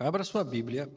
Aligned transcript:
Abra 0.00 0.22
sua 0.22 0.44
Bíblia. 0.44 0.88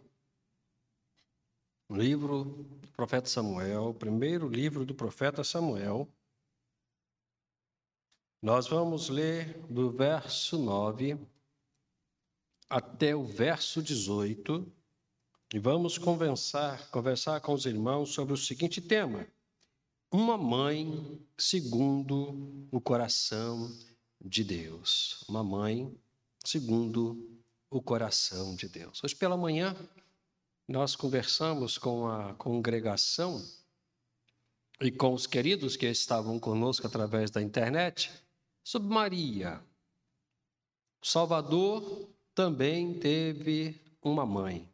Livro 1.90 2.44
do 2.80 2.88
profeta 2.90 3.28
Samuel, 3.28 3.96
primeiro 3.96 4.48
livro 4.48 4.86
do 4.86 4.94
profeta 4.94 5.44
Samuel. 5.44 6.08
Nós 8.40 8.68
vamos 8.68 9.10
ler 9.10 9.58
do 9.68 9.90
verso 9.90 10.60
9 10.60 11.18
até 12.70 13.16
o 13.16 13.26
verso 13.26 13.82
18 13.82 14.72
e 15.52 15.58
vamos 15.58 15.98
conversar, 15.98 16.88
conversar 16.92 17.42
com 17.42 17.54
os 17.54 17.66
irmãos 17.66 18.14
sobre 18.14 18.36
o 18.36 18.38
seguinte 18.38 18.80
tema: 18.80 19.28
uma 20.12 20.38
mãe 20.38 21.20
segundo 21.36 22.68
o 22.72 22.80
coração 22.80 23.68
de 24.24 24.44
Deus. 24.44 25.26
Uma 25.28 25.44
mãe 25.44 25.92
segundo 26.46 27.31
o 27.72 27.82
coração 27.82 28.54
de 28.54 28.68
Deus. 28.68 29.02
Hoje 29.02 29.16
pela 29.16 29.38
manhã, 29.38 29.74
nós 30.68 30.94
conversamos 30.94 31.78
com 31.78 32.06
a 32.06 32.34
congregação 32.34 33.42
e 34.82 34.92
com 34.92 35.14
os 35.14 35.26
queridos 35.26 35.78
que 35.78 35.88
estavam 35.88 36.38
conosco 36.38 36.86
através 36.86 37.32
da 37.32 37.42
internet 37.42 38.12
sobre 38.62 38.90
Maria. 38.90 39.64
Salvador 41.02 42.10
também 42.36 43.00
teve 43.00 43.80
uma 44.02 44.26
mãe. 44.26 44.70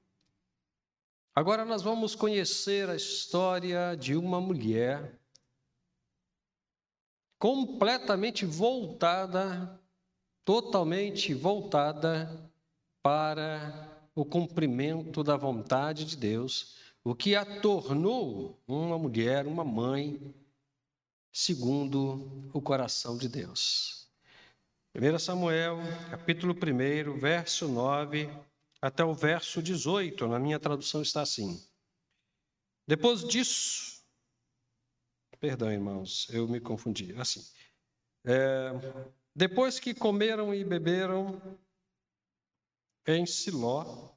Agora 1.36 1.64
nós 1.64 1.84
vamos 1.84 2.16
conhecer 2.16 2.90
a 2.90 2.96
história 2.96 3.96
de 3.96 4.16
uma 4.16 4.42
mulher 4.42 5.20
completamente 7.38 8.44
voltada, 8.44 9.80
totalmente 10.44 11.36
voltada 11.36 12.47
para 13.08 14.04
o 14.14 14.26
cumprimento 14.26 15.24
da 15.24 15.38
vontade 15.38 16.04
de 16.04 16.18
Deus, 16.18 16.76
o 17.06 17.16
que 17.16 17.38
a 17.38 17.46
tornou 17.62 18.62
uma 18.68 19.00
mulher, 19.00 19.48
uma 19.48 19.64
mãe, 19.64 20.36
segundo 21.32 22.50
o 22.54 22.62
coração 22.62 23.18
de 23.18 23.30
Deus. 23.30 24.10
1 24.94 25.20
Samuel, 25.20 25.78
capítulo 26.10 26.54
1, 26.54 27.18
verso 27.18 27.70
9 27.70 28.30
até 28.82 29.06
o 29.06 29.14
verso 29.14 29.64
18, 29.64 30.28
na 30.28 30.38
minha 30.38 30.60
tradução 30.60 31.02
está 31.02 31.22
assim. 31.22 31.66
Depois 32.86 33.26
disso, 33.26 34.04
perdão, 35.40 35.72
irmãos, 35.72 36.28
eu 36.30 36.46
me 36.46 36.60
confundi. 36.60 37.16
Assim, 37.18 37.42
é, 38.26 38.74
depois 39.34 39.80
que 39.80 39.94
comeram 39.94 40.54
e 40.54 40.62
beberam, 40.66 41.42
em 43.08 43.26
Siló, 43.26 44.10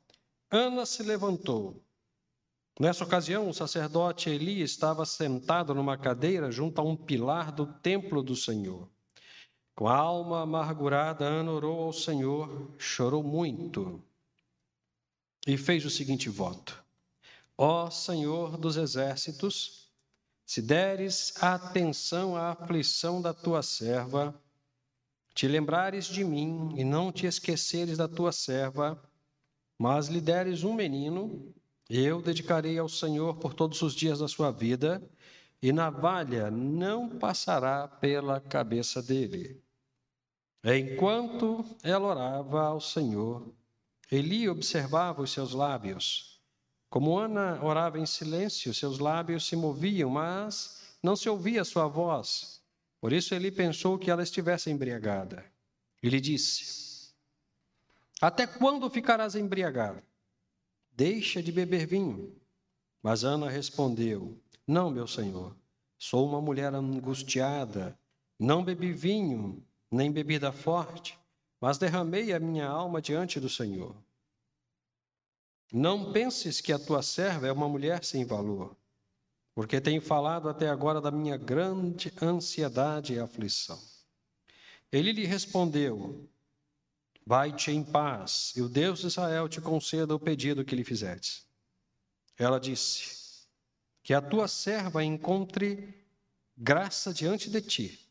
Ana 0.50 0.84
se 0.84 1.04
levantou. 1.04 1.80
Nessa 2.78 3.04
ocasião, 3.04 3.48
o 3.48 3.54
sacerdote 3.54 4.28
Eli 4.28 4.62
estava 4.62 5.06
sentado 5.06 5.74
numa 5.74 5.96
cadeira 5.96 6.50
junto 6.50 6.80
a 6.80 6.84
um 6.84 6.96
pilar 6.96 7.52
do 7.52 7.66
templo 7.66 8.22
do 8.22 8.34
Senhor. 8.34 8.88
Com 9.76 9.86
a 9.86 9.94
alma 9.94 10.42
amargurada, 10.42 11.24
Ana 11.24 11.52
orou 11.52 11.82
ao 11.82 11.92
Senhor, 11.92 12.74
chorou 12.78 13.22
muito 13.22 14.02
e 15.46 15.56
fez 15.56 15.84
o 15.84 15.90
seguinte 15.90 16.28
voto: 16.28 16.82
Ó 17.56 17.88
Senhor 17.90 18.56
dos 18.56 18.76
exércitos, 18.76 19.88
se 20.44 20.60
deres 20.60 21.32
atenção 21.40 22.34
à 22.34 22.50
aflição 22.50 23.22
da 23.22 23.32
tua 23.32 23.62
serva, 23.62 24.34
te 25.34 25.46
lembrares 25.46 26.06
de 26.06 26.24
mim 26.24 26.74
e 26.76 26.84
não 26.84 27.12
te 27.12 27.26
esqueceres 27.26 27.98
da 27.98 28.08
tua 28.08 28.32
serva, 28.32 29.00
mas 29.78 30.08
lhe 30.08 30.20
deres 30.20 30.64
um 30.64 30.74
menino, 30.74 31.54
eu 31.88 32.20
dedicarei 32.20 32.78
ao 32.78 32.88
Senhor 32.88 33.36
por 33.38 33.54
todos 33.54 33.80
os 33.82 33.94
dias 33.94 34.18
da 34.18 34.28
sua 34.28 34.50
vida, 34.50 35.02
e 35.62 35.72
navalha 35.72 36.50
não 36.50 37.08
passará 37.08 37.86
pela 37.88 38.40
cabeça 38.40 39.02
dele. 39.02 39.62
Enquanto 40.64 41.64
ela 41.82 42.08
orava 42.08 42.62
ao 42.62 42.80
Senhor, 42.80 43.52
Eli 44.10 44.48
observava 44.48 45.22
os 45.22 45.30
seus 45.30 45.52
lábios. 45.52 46.40
Como 46.88 47.18
Ana 47.18 47.64
orava 47.64 47.98
em 47.98 48.06
silêncio, 48.06 48.74
seus 48.74 48.98
lábios 48.98 49.46
se 49.46 49.54
moviam, 49.54 50.10
mas 50.10 50.96
não 51.02 51.14
se 51.14 51.28
ouvia 51.28 51.64
sua 51.64 51.86
voz. 51.86 52.59
Por 53.00 53.12
isso 53.12 53.34
ele 53.34 53.50
pensou 53.50 53.98
que 53.98 54.10
ela 54.10 54.22
estivesse 54.22 54.70
embriagada. 54.70 55.44
Ele 56.02 56.20
disse: 56.20 57.14
Até 58.20 58.46
quando 58.46 58.90
ficarás 58.90 59.34
embriagada? 59.34 60.04
Deixa 60.92 61.42
de 61.42 61.50
beber 61.50 61.86
vinho. 61.86 62.36
Mas 63.02 63.24
Ana 63.24 63.48
respondeu: 63.48 64.38
Não, 64.66 64.90
meu 64.90 65.06
senhor, 65.06 65.56
sou 65.98 66.28
uma 66.28 66.42
mulher 66.42 66.74
angustiada. 66.74 67.98
Não 68.38 68.62
bebi 68.62 68.92
vinho, 68.92 69.64
nem 69.90 70.12
bebida 70.12 70.52
forte, 70.52 71.18
mas 71.60 71.78
derramei 71.78 72.32
a 72.32 72.40
minha 72.40 72.66
alma 72.66 73.00
diante 73.00 73.38
do 73.38 73.50
Senhor. 73.50 73.94
Não 75.70 76.10
penses 76.10 76.58
que 76.60 76.72
a 76.72 76.78
tua 76.78 77.02
serva 77.02 77.46
é 77.46 77.52
uma 77.52 77.68
mulher 77.68 78.02
sem 78.02 78.24
valor 78.24 78.74
porque 79.54 79.80
tenho 79.80 80.00
falado 80.00 80.48
até 80.48 80.68
agora 80.68 81.00
da 81.00 81.10
minha 81.10 81.36
grande 81.36 82.12
ansiedade 82.22 83.14
e 83.14 83.18
aflição. 83.18 83.80
Ele 84.92 85.12
lhe 85.12 85.24
respondeu: 85.24 86.28
Vai-te 87.26 87.70
em 87.70 87.84
paz, 87.84 88.52
e 88.56 88.62
o 88.62 88.68
Deus 88.68 89.00
de 89.00 89.06
Israel 89.08 89.48
te 89.48 89.60
conceda 89.60 90.14
o 90.14 90.20
pedido 90.20 90.64
que 90.64 90.74
lhe 90.74 90.84
fizeres. 90.84 91.46
Ela 92.38 92.58
disse: 92.58 93.46
Que 94.02 94.14
a 94.14 94.22
tua 94.22 94.48
serva 94.48 95.04
encontre 95.04 95.94
graça 96.56 97.12
diante 97.12 97.50
de 97.50 97.60
ti. 97.60 98.10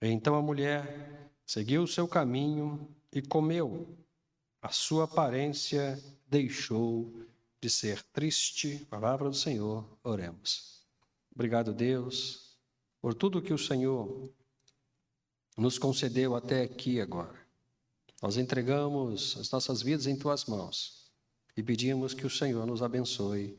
Então 0.00 0.34
a 0.34 0.42
mulher 0.42 1.30
seguiu 1.46 1.82
o 1.82 1.88
seu 1.88 2.06
caminho 2.06 2.88
e 3.12 3.22
comeu. 3.22 3.96
A 4.60 4.70
sua 4.70 5.04
aparência 5.04 6.02
deixou 6.28 7.12
de 7.64 7.70
ser 7.70 8.02
triste. 8.12 8.86
Palavra 8.90 9.30
do 9.30 9.34
Senhor, 9.34 9.86
oremos. 10.02 10.84
Obrigado, 11.34 11.72
Deus, 11.72 12.58
por 13.00 13.14
tudo 13.14 13.40
que 13.40 13.54
o 13.54 13.58
Senhor 13.58 14.30
nos 15.56 15.78
concedeu 15.78 16.36
até 16.36 16.62
aqui 16.62 17.00
agora. 17.00 17.42
Nós 18.20 18.36
entregamos 18.36 19.38
as 19.38 19.50
nossas 19.50 19.80
vidas 19.80 20.06
em 20.06 20.14
tuas 20.14 20.44
mãos 20.44 21.10
e 21.56 21.62
pedimos 21.62 22.12
que 22.12 22.26
o 22.26 22.30
Senhor 22.30 22.66
nos 22.66 22.82
abençoe 22.82 23.58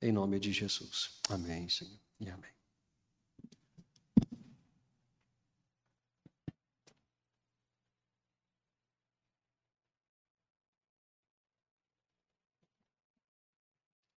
em 0.00 0.12
nome 0.12 0.40
de 0.40 0.50
Jesus. 0.50 1.20
Amém, 1.28 1.68
Senhor, 1.68 2.00
e 2.20 2.30
amém. 2.30 2.61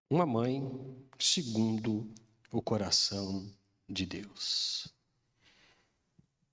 Uma 0.07 0.25
mãe 0.25 0.61
segundo 1.17 2.07
o 2.51 2.61
coração 2.61 3.51
de 3.89 4.05
Deus. 4.05 4.87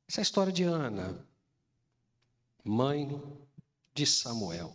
Essa 0.09 0.21
é 0.21 0.23
a 0.23 0.23
história 0.23 0.51
de 0.51 0.63
Ana, 0.63 1.23
mãe 2.65 3.21
de 3.95 4.07
Samuel. 4.07 4.75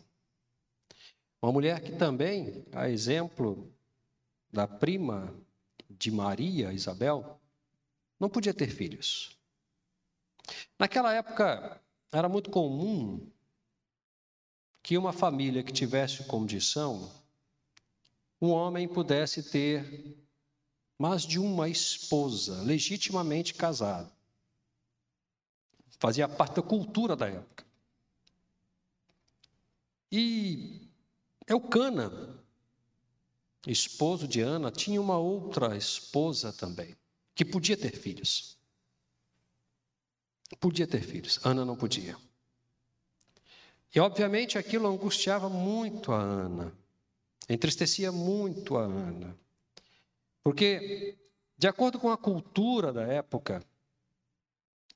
Uma 1.41 1.51
mulher 1.51 1.81
que 1.81 1.93
também, 1.93 2.63
a 2.71 2.88
exemplo 2.88 3.73
da 4.53 4.67
prima 4.67 5.35
de 5.89 6.11
Maria, 6.11 6.71
Isabel, 6.71 7.41
não 8.19 8.29
podia 8.29 8.53
ter 8.53 8.69
filhos. 8.69 9.35
Naquela 10.77 11.11
época, 11.13 11.81
era 12.11 12.29
muito 12.29 12.51
comum 12.51 13.27
que 14.83 14.99
uma 14.99 15.11
família 15.11 15.63
que 15.63 15.73
tivesse 15.73 16.25
condição, 16.25 17.12
um 18.42 18.50
homem 18.50 18.88
pudesse 18.88 19.44
ter 19.44 20.18
mas 20.98 21.24
de 21.24 21.38
uma 21.38 21.69
esposa 21.69 22.62
legitimamente 22.63 23.54
casada. 23.54 24.12
Fazia 26.00 26.28
parte 26.28 26.56
da 26.56 26.62
cultura 26.62 27.16
da 27.16 27.28
época. 27.28 27.66
E 30.12 30.89
Eucana, 31.48 32.12
esposo 33.68 34.28
de 34.28 34.42
Ana, 34.42 34.72
tinha 34.72 35.00
uma 35.00 35.18
outra 35.18 35.75
esposa 35.78 36.51
também, 36.51 36.95
que 37.36 37.45
podia 37.45 37.78
ter 37.78 37.95
filhos. 37.95 38.57
Podia 40.60 40.88
ter 40.88 41.01
filhos, 41.01 41.40
Ana 41.45 41.66
não 41.66 41.75
podia. 41.75 42.18
E 43.94 44.00
obviamente 44.00 44.57
aquilo 44.57 44.88
angustiava 44.88 45.50
muito 45.50 46.12
a 46.12 46.19
Ana, 46.19 46.75
entristecia 47.49 48.11
muito 48.11 48.77
a 48.77 48.83
Ana. 48.83 49.38
Porque, 50.44 51.17
de 51.57 51.67
acordo 51.67 51.99
com 51.99 52.09
a 52.09 52.17
cultura 52.17 52.91
da 52.91 53.03
época, 53.03 53.63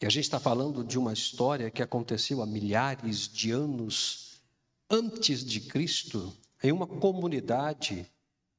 e 0.01 0.05
a 0.05 0.09
gente 0.09 0.23
está 0.23 0.39
falando 0.39 0.83
de 0.83 0.97
uma 0.97 1.13
história 1.13 1.69
que 1.69 1.83
aconteceu 1.83 2.41
há 2.41 2.45
milhares 2.47 3.27
de 3.27 3.51
anos 3.51 4.41
antes 4.89 5.45
de 5.45 5.61
Cristo, 5.61 6.35
em 6.63 6.71
uma 6.71 6.87
comunidade 6.87 8.05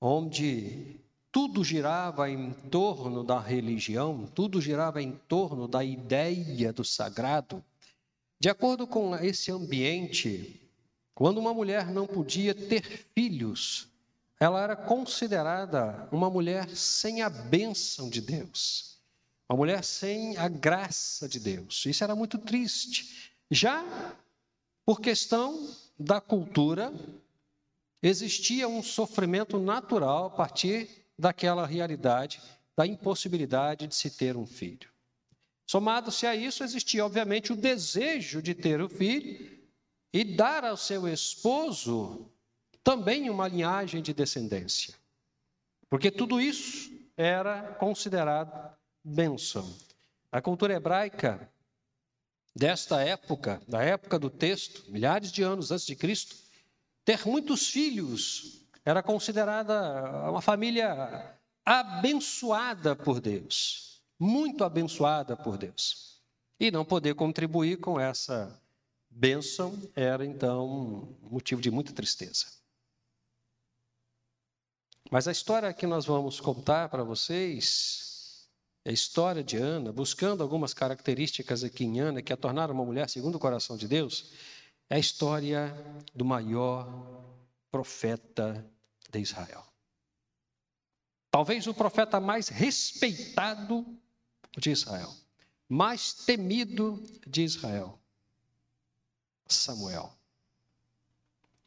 onde 0.01 1.01
tudo 1.33 1.65
girava 1.65 2.31
em 2.31 2.53
torno 2.71 3.25
da 3.25 3.41
religião, 3.41 4.27
tudo 4.35 4.61
girava 4.61 5.03
em 5.03 5.13
torno 5.27 5.67
da 5.67 5.83
ideia 5.83 6.73
do 6.73 6.85
sagrado. 6.85 7.65
De 8.39 8.49
acordo 8.49 8.87
com 8.87 9.17
esse 9.17 9.51
ambiente, 9.51 10.62
quando 11.15 11.39
uma 11.39 11.53
mulher 11.53 11.87
não 11.87 12.07
podia 12.07 12.55
ter 12.55 12.83
filhos, 13.15 13.89
ela 14.41 14.63
era 14.63 14.75
considerada 14.75 16.09
uma 16.11 16.29
mulher 16.29 16.69
sem 16.71 17.23
a 17.23 17.31
bênção 17.31 18.09
de 18.09 18.21
Deus, 18.21 18.99
uma 19.49 19.57
mulher 19.57 19.85
sem 19.85 20.37
a 20.37 20.49
graça 20.49 21.29
de 21.29 21.39
Deus. 21.39 21.85
Isso 21.87 22.03
era 22.03 22.17
muito 22.17 22.39
triste. 22.39 23.33
Já 23.51 23.85
por 24.85 25.01
questão 25.01 25.71
da 25.99 26.21
cultura, 26.21 26.93
existia 28.03 28.67
um 28.67 28.83
sofrimento 28.83 29.59
natural 29.59 30.27
a 30.27 30.31
partir 30.31 30.89
daquela 31.17 31.67
realidade 31.67 32.41
da 32.77 32.87
impossibilidade 32.87 33.87
de 33.87 33.95
se 33.95 34.11
ter 34.11 34.37
um 34.37 34.47
filho. 34.47 34.91
Somado-se 35.67 36.27
a 36.27 36.35
isso, 36.35 36.65
existia 36.65 37.05
obviamente 37.05 37.53
o 37.53 37.57
desejo 37.57 38.43
de 38.43 38.55
ter 38.55 38.81
o 38.81 38.89
filho 38.89 39.62
e 40.13 40.25
dar 40.25 40.65
ao 40.65 40.77
seu 40.77 41.09
esposo 41.09 42.31
também 42.85 43.31
uma 43.31 43.49
linhagem 43.49 44.03
de 44.03 44.13
descendência. 44.13 44.95
Porque 45.89 46.11
tudo 46.11 46.41
isso 46.41 46.91
era 47.17 47.75
considerado 47.75 48.77
bênção. 49.05 49.69
A 50.31 50.41
cultura 50.41 50.75
hebraica 50.75 51.51
desta 52.55 53.03
época, 53.03 53.63
da 53.67 53.83
época 53.83 54.19
do 54.19 54.29
texto, 54.29 54.91
milhares 54.91 55.33
de 55.33 55.43
anos 55.43 55.71
antes 55.71 55.87
de 55.87 55.97
Cristo, 55.97 56.37
ter 57.05 57.27
muitos 57.27 57.69
filhos 57.69 58.67
era 58.85 59.03
considerada 59.03 60.31
uma 60.31 60.43
família 60.43 61.39
abençoada 61.65 62.97
por 62.97 63.21
Deus, 63.21 64.03
muito 64.19 64.65
abençoada 64.65 65.37
por 65.37 65.57
Deus. 65.57 66.21
E 66.59 66.71
não 66.71 66.85
poder 66.85 67.15
contribuir 67.15 67.79
com 67.79 67.99
essa 67.99 68.62
bênção 69.15 69.79
era 69.95 70.25
então 70.25 71.17
motivo 71.23 71.61
de 71.61 71.71
muita 71.71 71.93
tristeza. 71.93 72.47
Mas 75.11 75.29
a 75.29 75.33
história 75.33 75.73
que 75.73 75.87
nós 75.87 76.07
vamos 76.07 76.41
contar 76.41 76.89
para 76.89 77.05
vocês 77.05 78.49
é 78.85 78.91
a 78.91 78.93
história 78.93 79.45
de 79.45 79.57
Ana, 79.57 79.93
buscando 79.93 80.43
algumas 80.43 80.75
características 80.75 81.63
aqui 81.63 81.85
em 81.85 82.01
Ana 82.01 82.23
que 82.23 82.33
a 82.33 82.37
tornaram 82.37 82.75
uma 82.75 82.85
mulher 82.85 83.09
segundo 83.09 83.37
o 83.37 83.39
coração 83.39 83.77
de 83.77 83.87
Deus, 83.87 84.33
é 84.89 84.97
a 84.97 84.99
história 84.99 85.73
do 86.15 86.25
maior 86.25 86.87
profeta 87.71 88.69
de 89.11 89.21
Israel. 89.21 89.65
Talvez 91.31 91.67
o 91.67 91.75
profeta 91.75 92.21
mais 92.21 92.49
respeitado 92.49 93.87
de 94.59 94.71
Israel, 94.71 95.15
mais 95.69 96.13
temido 96.13 97.03
de 97.27 97.43
Israel, 97.43 98.02
Samuel. 99.53 100.13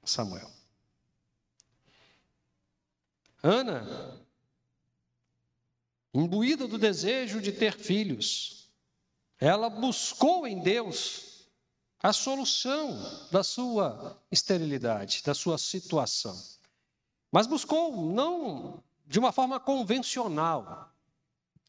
Samuel. 0.04 0.52
Ana, 3.42 4.20
imbuída 6.14 6.68
do 6.68 6.78
desejo 6.78 7.42
de 7.42 7.52
ter 7.52 7.78
filhos, 7.78 8.70
ela 9.40 9.70
buscou 9.70 10.48
em 10.48 10.62
Deus 10.62 11.48
a 12.02 12.14
solução 12.14 13.28
da 13.32 13.44
sua 13.44 14.20
esterilidade, 14.32 15.24
da 15.24 15.34
sua 15.34 15.58
situação. 15.58 16.40
Mas 17.32 17.48
buscou 17.48 18.12
não 18.12 18.84
de 19.06 19.20
uma 19.20 19.32
forma 19.32 19.60
convencional, 19.60 20.92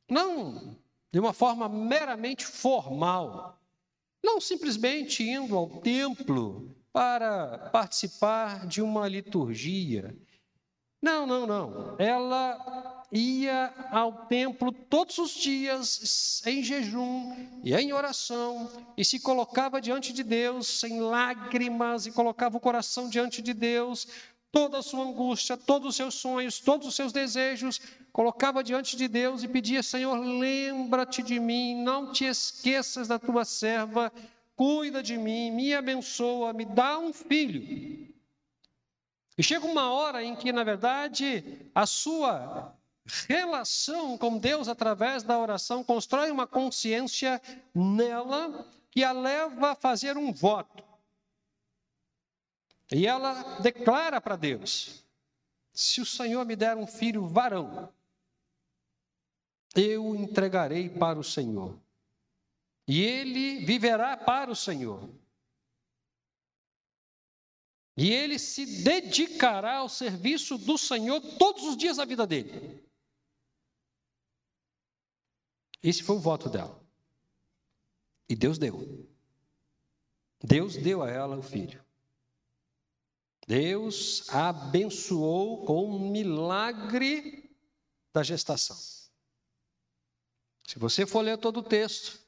não 0.09 0.77
de 1.11 1.19
uma 1.19 1.33
forma 1.33 1.69
meramente 1.69 2.45
formal, 2.45 3.59
não 4.27 4.41
simplesmente 4.41 5.23
indo 5.23 5.57
ao 5.57 5.69
templo 5.81 6.77
para 6.93 7.71
participar 7.71 8.67
de 8.67 8.83
uma 8.83 9.07
liturgia. 9.07 10.15
Não, 11.01 11.25
não, 11.25 11.47
não. 11.47 11.97
Ela 11.97 13.05
ia 13.13 13.73
ao 13.93 14.27
templo 14.27 14.73
todos 14.73 15.17
os 15.19 15.31
dias 15.31 16.43
em 16.45 16.61
jejum 16.65 17.61
e 17.63 17.73
em 17.73 17.93
oração 17.93 18.69
e 18.97 19.05
se 19.05 19.21
colocava 19.21 19.81
diante 19.81 20.13
de 20.13 20.25
Deus 20.25 20.83
em 20.83 21.01
lágrimas 21.01 22.07
e 22.07 22.11
colocava 22.11 22.57
o 22.57 22.61
coração 22.61 23.09
diante 23.09 23.41
de 23.41 23.55
Deus 23.55 24.09
toda 24.57 24.79
a 24.79 24.83
sua 24.83 25.05
angústia, 25.05 25.55
todos 25.55 25.91
os 25.91 25.97
seus 25.97 26.15
sonhos, 26.15 26.59
todos 26.59 26.89
os 26.89 26.95
seus 26.95 27.13
desejos, 27.13 27.79
colocava 28.11 28.65
diante 28.65 28.97
de 28.97 29.07
Deus 29.07 29.43
e 29.43 29.49
pedia: 29.49 29.83
Senhor, 29.83 30.19
lembra-te 30.19 31.23
de 31.23 31.39
mim, 31.39 31.83
não 31.83 32.11
te 32.11 32.25
esqueças 32.25 33.07
da 33.07 33.19
tua 33.19 33.45
serva, 33.45 34.11
cuida 34.57 35.03
de 35.03 35.19
mim, 35.19 35.51
me 35.51 35.75
abençoa, 35.75 36.55
me 36.55 36.65
dá 36.65 36.99
um 36.99 37.13
filho. 37.13 37.61
E 39.37 39.43
chega 39.43 39.67
uma 39.67 39.93
hora 39.93 40.25
em 40.25 40.35
que, 40.35 40.51
na 40.51 40.65
verdade, 40.65 41.69
a 41.75 41.85
sua 41.85 42.75
relação 43.29 44.17
com 44.17 44.39
Deus 44.39 44.69
através 44.69 45.23
da 45.23 45.39
oração 45.39 45.85
constrói 45.85 46.31
uma 46.31 46.47
consciência 46.47 47.43
nela 47.75 48.67
que 48.91 49.05
a 49.05 49.13
leva 49.13 49.73
a 49.73 49.75
fazer 49.75 50.17
um 50.17 50.33
voto. 50.33 50.96
E 52.93 53.07
ela 53.07 53.59
declara 53.61 54.21
para 54.21 54.37
Deus: 54.37 55.05
se 55.73 56.01
o 56.01 56.07
Senhor 56.07 56.45
me 56.45 56.57
der 56.57 56.77
um 56.77 56.87
filho 56.87 57.27
varão, 57.27 57.93
eu 59.75 60.07
o 60.07 60.17
entregarei 60.17 60.89
para 60.89 61.19
o 61.19 61.25
Senhor. 61.25 61.79
E 62.89 63.03
ele 63.03 63.65
viverá 63.65 64.17
para 64.17 64.51
o 64.51 64.57
Senhor. 64.57 65.11
E 67.97 68.13
ele 68.13 68.39
se 68.39 68.85
dedicará 68.85 69.77
ao 69.79 69.89
serviço 69.89 70.59
do 70.59 70.77
Senhor 70.77 71.21
todos 71.39 71.65
os 71.65 71.77
dias 71.77 71.97
da 71.97 72.05
vida 72.05 72.27
dele. 72.27 72.85
Esse 75.83 76.03
foi 76.03 76.17
o 76.17 76.21
voto 76.21 76.49
dela. 76.49 76.85
E 78.29 78.37
Deus 78.37 78.59
deu. 78.59 79.09
Deus 80.43 80.77
deu 80.77 81.03
a 81.03 81.11
ela 81.11 81.37
o 81.37 81.43
filho. 81.43 81.86
Deus 83.47 84.29
abençoou 84.29 85.65
com 85.65 85.85
o 85.85 86.11
milagre 86.11 87.49
da 88.13 88.23
gestação. 88.23 88.77
Se 90.67 90.79
você 90.79 91.07
for 91.07 91.21
ler 91.21 91.39
todo 91.39 91.59
o 91.59 91.63
texto, 91.63 92.19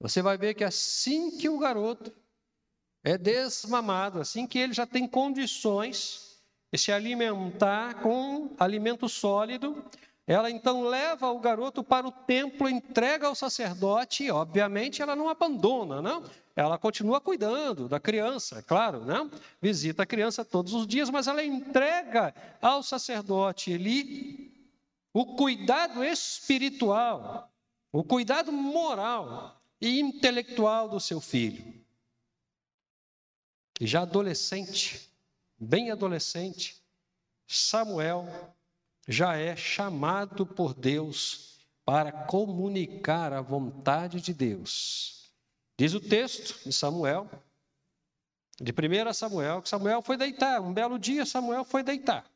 você 0.00 0.20
vai 0.20 0.36
ver 0.36 0.54
que 0.54 0.64
assim 0.64 1.38
que 1.38 1.48
o 1.48 1.58
garoto 1.58 2.12
é 3.04 3.16
desmamado, 3.16 4.18
assim 4.18 4.46
que 4.46 4.58
ele 4.58 4.72
já 4.72 4.86
tem 4.86 5.06
condições 5.06 6.42
de 6.72 6.78
se 6.78 6.90
alimentar 6.90 8.02
com 8.02 8.54
alimento 8.58 9.08
sólido, 9.08 9.84
ela 10.30 10.48
então 10.48 10.84
leva 10.84 11.28
o 11.28 11.40
garoto 11.40 11.82
para 11.82 12.06
o 12.06 12.12
templo, 12.12 12.68
entrega 12.68 13.26
ao 13.26 13.34
sacerdote 13.34 14.22
e, 14.22 14.30
obviamente, 14.30 15.02
ela 15.02 15.16
não 15.16 15.28
abandona, 15.28 16.00
não? 16.00 16.22
ela 16.54 16.78
continua 16.78 17.20
cuidando 17.20 17.88
da 17.88 17.98
criança, 17.98 18.60
é 18.60 18.62
claro, 18.62 19.04
né? 19.04 19.28
Visita 19.60 20.04
a 20.04 20.06
criança 20.06 20.44
todos 20.44 20.72
os 20.72 20.86
dias, 20.86 21.10
mas 21.10 21.26
ela 21.26 21.44
entrega 21.44 22.32
ao 22.62 22.80
sacerdote 22.80 23.74
ali 23.74 24.54
o 25.12 25.34
cuidado 25.34 26.04
espiritual, 26.04 27.52
o 27.90 28.04
cuidado 28.04 28.52
moral 28.52 29.60
e 29.80 29.98
intelectual 29.98 30.88
do 30.88 31.00
seu 31.00 31.20
filho. 31.20 31.84
Já 33.80 34.02
adolescente, 34.02 35.10
bem 35.58 35.90
adolescente, 35.90 36.80
Samuel 37.48 38.28
já 39.10 39.36
é 39.36 39.56
chamado 39.56 40.46
por 40.46 40.72
Deus 40.72 41.58
para 41.84 42.12
comunicar 42.12 43.32
a 43.32 43.40
vontade 43.40 44.20
de 44.20 44.32
Deus 44.32 45.20
Diz 45.80 45.94
o 45.94 46.00
texto 46.00 46.68
de 46.68 46.74
Samuel, 46.74 47.26
de 48.60 48.70
1 48.70 49.14
Samuel, 49.14 49.62
que 49.62 49.68
Samuel 49.70 50.02
foi 50.02 50.14
deitar. 50.14 50.60
Um 50.60 50.74
belo 50.74 50.98
dia, 50.98 51.24
Samuel 51.24 51.64
foi 51.64 51.82
deitar. 51.82 52.30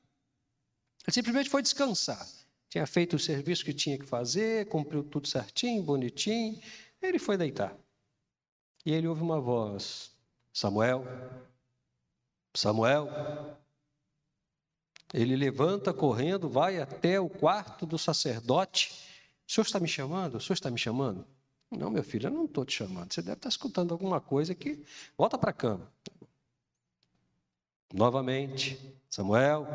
Ele 1.06 1.12
simplesmente 1.12 1.50
foi 1.50 1.60
descansar. 1.60 2.26
Tinha 2.70 2.86
feito 2.86 3.16
o 3.16 3.18
serviço 3.18 3.62
que 3.62 3.74
tinha 3.74 3.98
que 3.98 4.06
fazer, 4.06 4.66
cumpriu 4.70 5.04
tudo 5.04 5.28
certinho, 5.28 5.82
bonitinho. 5.82 6.58
Ele 7.02 7.18
foi 7.18 7.36
deitar. 7.36 7.76
E 8.86 8.94
ele 8.94 9.06
ouve 9.06 9.20
uma 9.20 9.38
voz: 9.38 10.10
Samuel, 10.50 11.04
Samuel. 12.56 13.08
Ele 15.14 15.36
levanta 15.36 15.94
correndo, 15.94 16.48
vai 16.48 16.80
até 16.80 17.20
o 17.20 17.28
quarto 17.28 17.86
do 17.86 17.96
sacerdote. 17.96 18.92
O 19.46 19.52
senhor 19.52 19.64
está 19.64 19.78
me 19.78 19.86
chamando? 19.86 20.34
O 20.34 20.40
senhor 20.40 20.54
está 20.54 20.72
me 20.72 20.76
chamando? 20.76 21.24
Não, 21.70 21.88
meu 21.88 22.02
filho, 22.02 22.26
eu 22.26 22.32
não 22.32 22.46
estou 22.46 22.64
te 22.64 22.72
chamando. 22.72 23.12
Você 23.12 23.22
deve 23.22 23.36
estar 23.36 23.48
escutando 23.48 23.92
alguma 23.92 24.20
coisa 24.20 24.56
que. 24.56 24.84
Volta 25.16 25.38
para 25.38 25.50
a 25.50 25.52
cama. 25.52 25.88
Novamente, 27.92 28.76
Samuel, 29.08 29.68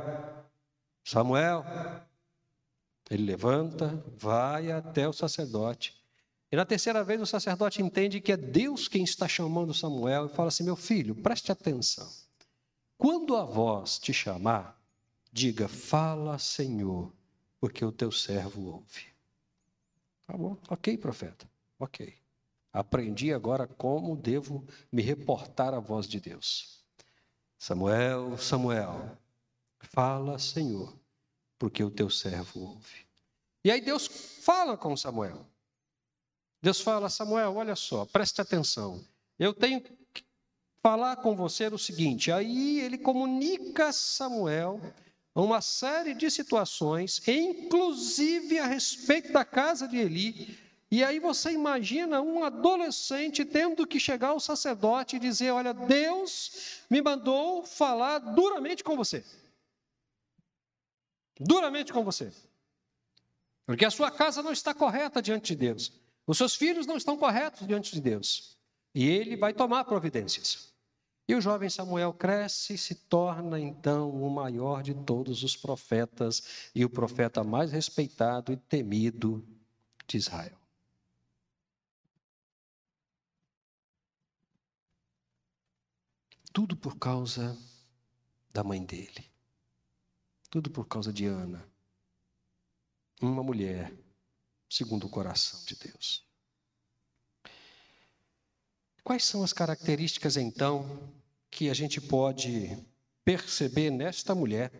Samuel. 1.06 1.66
Ele 3.10 3.24
levanta, 3.24 4.04
vai 4.18 4.74
até 4.74 5.08
o 5.08 5.14
sacerdote. 5.14 5.96
E 6.52 6.56
na 6.58 6.66
terceira 6.66 7.02
vez 7.02 7.22
o 7.22 7.26
sacerdote 7.26 7.82
entende 7.82 8.20
que 8.20 8.34
é 8.34 8.38
Deus 8.38 8.90
quem 8.90 9.06
está 9.06 9.26
chamando 9.26 9.74
Samuel 9.74 10.26
e 10.26 10.36
fala 10.36 10.50
assim: 10.50 10.66
Meu 10.66 10.76
filho, 10.76 11.16
preste 11.16 11.50
atenção. 11.50 12.10
Quando 12.98 13.38
a 13.38 13.46
voz 13.46 13.98
te 13.98 14.12
chamar, 14.12 14.79
diga: 15.32 15.68
Fala, 15.68 16.38
Senhor, 16.38 17.12
porque 17.60 17.84
o 17.84 17.92
teu 17.92 18.12
servo 18.12 18.66
ouve. 18.66 19.08
Tá 20.26 20.38
bom, 20.38 20.58
ok, 20.70 20.98
profeta, 20.98 21.50
ok. 21.80 22.14
Aprendi 22.72 23.34
agora 23.34 23.66
como 23.66 24.16
devo 24.16 24.66
me 24.92 25.02
reportar 25.02 25.74
à 25.74 25.80
voz 25.80 26.08
de 26.08 26.20
Deus. 26.20 26.84
Samuel, 27.58 28.38
Samuel, 28.38 29.18
fala, 29.80 30.38
Senhor, 30.38 30.96
porque 31.58 31.84
o 31.84 31.90
teu 31.90 32.10
servo 32.10 32.60
ouve. 32.62 33.08
E 33.64 33.72
aí 33.72 33.82
Deus 33.82 34.08
fala 34.08 34.78
com 34.78 34.96
Samuel. 34.96 35.46
Deus 36.62 36.80
fala, 36.80 37.10
Samuel, 37.10 37.56
olha 37.56 37.76
só, 37.76 38.06
preste 38.06 38.40
atenção. 38.40 39.04
Eu 39.38 39.54
tenho 39.54 39.82
que 39.82 40.24
falar 40.82 41.18
com 41.18 41.36
você 41.36 41.68
o 41.68 41.78
seguinte. 41.78 42.32
Aí 42.32 42.82
ele 42.82 42.98
comunica 42.98 43.88
a 43.88 43.94
Samuel 43.94 44.80
uma 45.36 45.62
série 45.62 46.14
de 46.14 46.30
situações, 46.30 47.22
inclusive 47.28 48.60
a 48.60 48.66
respeito 48.66 49.32
da 49.32 49.46
casa 49.46 49.88
de 49.88 49.98
Eli. 49.98 50.58
E 50.92 51.04
aí 51.04 51.20
você 51.20 51.52
imagina 51.52 52.22
um 52.22 52.44
adolescente 52.44 53.46
tendo 53.46 53.86
que 53.86 54.00
chegar 54.00 54.30
ao 54.30 54.40
sacerdote 54.40 55.16
e 55.16 55.20
dizer: 55.20 55.52
Olha, 55.52 55.74
Deus 55.74 56.82
me 56.90 57.02
mandou 57.02 57.64
falar 57.64 58.20
duramente 58.20 58.84
com 58.84 58.96
você. 58.96 59.24
Duramente 61.40 61.94
com 61.94 62.04
você. 62.04 62.34
Porque 63.66 63.86
a 63.86 63.92
sua 63.92 64.10
casa 64.10 64.42
não 64.42 64.52
está 64.52 64.74
correta 64.74 65.22
diante 65.22 65.54
de 65.54 65.56
Deus. 65.56 65.94
Os 66.26 66.38
seus 66.38 66.56
filhos 66.56 66.88
não 66.88 66.98
estão 66.98 67.16
corretos 67.16 67.68
diante 67.68 67.94
de 67.94 68.02
Deus. 68.02 68.58
E 68.96 69.08
ele 69.08 69.38
vai 69.38 69.54
tomar 69.54 69.86
providências. 69.86 70.69
E 71.30 71.36
o 71.36 71.40
jovem 71.40 71.70
Samuel 71.70 72.12
cresce 72.12 72.74
e 72.74 72.78
se 72.78 72.96
torna 72.96 73.60
então 73.60 74.10
o 74.10 74.32
maior 74.32 74.82
de 74.82 74.96
todos 74.96 75.44
os 75.44 75.56
profetas 75.56 76.72
e 76.74 76.84
o 76.84 76.90
profeta 76.90 77.44
mais 77.44 77.72
respeitado 77.72 78.52
e 78.52 78.58
temido 78.58 79.48
de 80.08 80.18
Israel. 80.18 80.58
Tudo 86.52 86.76
por 86.76 86.98
causa 86.98 87.56
da 88.52 88.64
mãe 88.64 88.84
dele. 88.84 89.30
Tudo 90.50 90.72
por 90.72 90.88
causa 90.88 91.14
de 91.14 91.28
Ana. 91.28 91.64
Uma 93.22 93.44
mulher 93.44 93.94
segundo 94.68 95.06
o 95.06 95.10
coração 95.12 95.64
de 95.64 95.76
Deus. 95.76 96.28
Quais 99.04 99.26
são 99.26 99.44
as 99.44 99.54
características, 99.54 100.38
então, 100.38 101.19
que 101.50 101.70
a 101.70 101.74
gente 101.74 102.00
pode 102.00 102.78
perceber 103.24 103.90
nesta 103.90 104.34
mulher, 104.34 104.72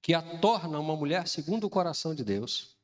que 0.00 0.14
a 0.14 0.22
torna 0.38 0.78
uma 0.78 0.96
mulher 0.96 1.28
segundo 1.28 1.64
o 1.64 1.70
coração 1.70 2.14
de 2.14 2.24
Deus, 2.24 2.76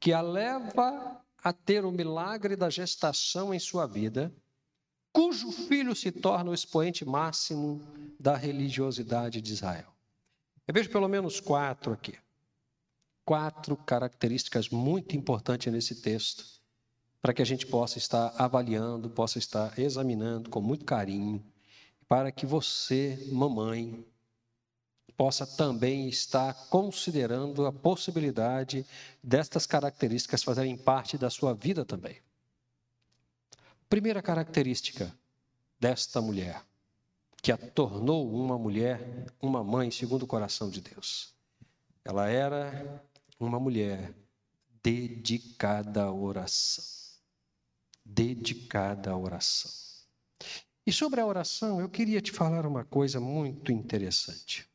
que 0.00 0.12
a 0.12 0.20
leva 0.20 1.20
a 1.42 1.52
ter 1.52 1.84
o 1.84 1.92
milagre 1.92 2.56
da 2.56 2.68
gestação 2.68 3.54
em 3.54 3.58
sua 3.58 3.86
vida, 3.86 4.32
cujo 5.12 5.50
filho 5.52 5.94
se 5.94 6.10
torna 6.10 6.50
o 6.50 6.54
expoente 6.54 7.04
máximo 7.04 7.80
da 8.18 8.36
religiosidade 8.36 9.40
de 9.40 9.52
Israel? 9.52 9.92
Eu 10.66 10.74
vejo 10.74 10.90
pelo 10.90 11.08
menos 11.08 11.40
quatro 11.40 11.92
aqui. 11.92 12.18
Quatro 13.24 13.76
características 13.76 14.68
muito 14.68 15.16
importantes 15.16 15.72
nesse 15.72 15.96
texto 15.96 16.57
para 17.20 17.34
que 17.34 17.42
a 17.42 17.44
gente 17.44 17.66
possa 17.66 17.98
estar 17.98 18.32
avaliando, 18.38 19.10
possa 19.10 19.38
estar 19.38 19.78
examinando 19.78 20.48
com 20.50 20.60
muito 20.60 20.84
carinho, 20.84 21.44
para 22.08 22.30
que 22.30 22.46
você, 22.46 23.28
mamãe, 23.32 24.04
possa 25.16 25.44
também 25.44 26.08
estar 26.08 26.54
considerando 26.68 27.66
a 27.66 27.72
possibilidade 27.72 28.86
destas 29.22 29.66
características 29.66 30.44
fazerem 30.44 30.76
parte 30.76 31.18
da 31.18 31.28
sua 31.28 31.52
vida 31.54 31.84
também. 31.84 32.18
Primeira 33.88 34.22
característica 34.22 35.12
desta 35.80 36.20
mulher, 36.20 36.62
que 37.42 37.50
a 37.50 37.56
tornou 37.56 38.32
uma 38.32 38.56
mulher, 38.56 39.26
uma 39.40 39.64
mãe 39.64 39.90
segundo 39.90 40.22
o 40.22 40.26
coração 40.26 40.70
de 40.70 40.80
Deus. 40.80 41.34
Ela 42.04 42.28
era 42.28 43.02
uma 43.40 43.58
mulher 43.58 44.14
dedicada 44.82 46.04
à 46.04 46.12
oração 46.12 47.07
dedicada 48.08 49.10
à 49.10 49.16
oração. 49.16 49.70
E 50.86 50.92
sobre 50.92 51.20
a 51.20 51.26
oração, 51.26 51.80
eu 51.80 51.88
queria 51.88 52.20
te 52.20 52.32
falar 52.32 52.64
uma 52.64 52.84
coisa 52.84 53.20
muito 53.20 53.70
interessante. 53.70 54.66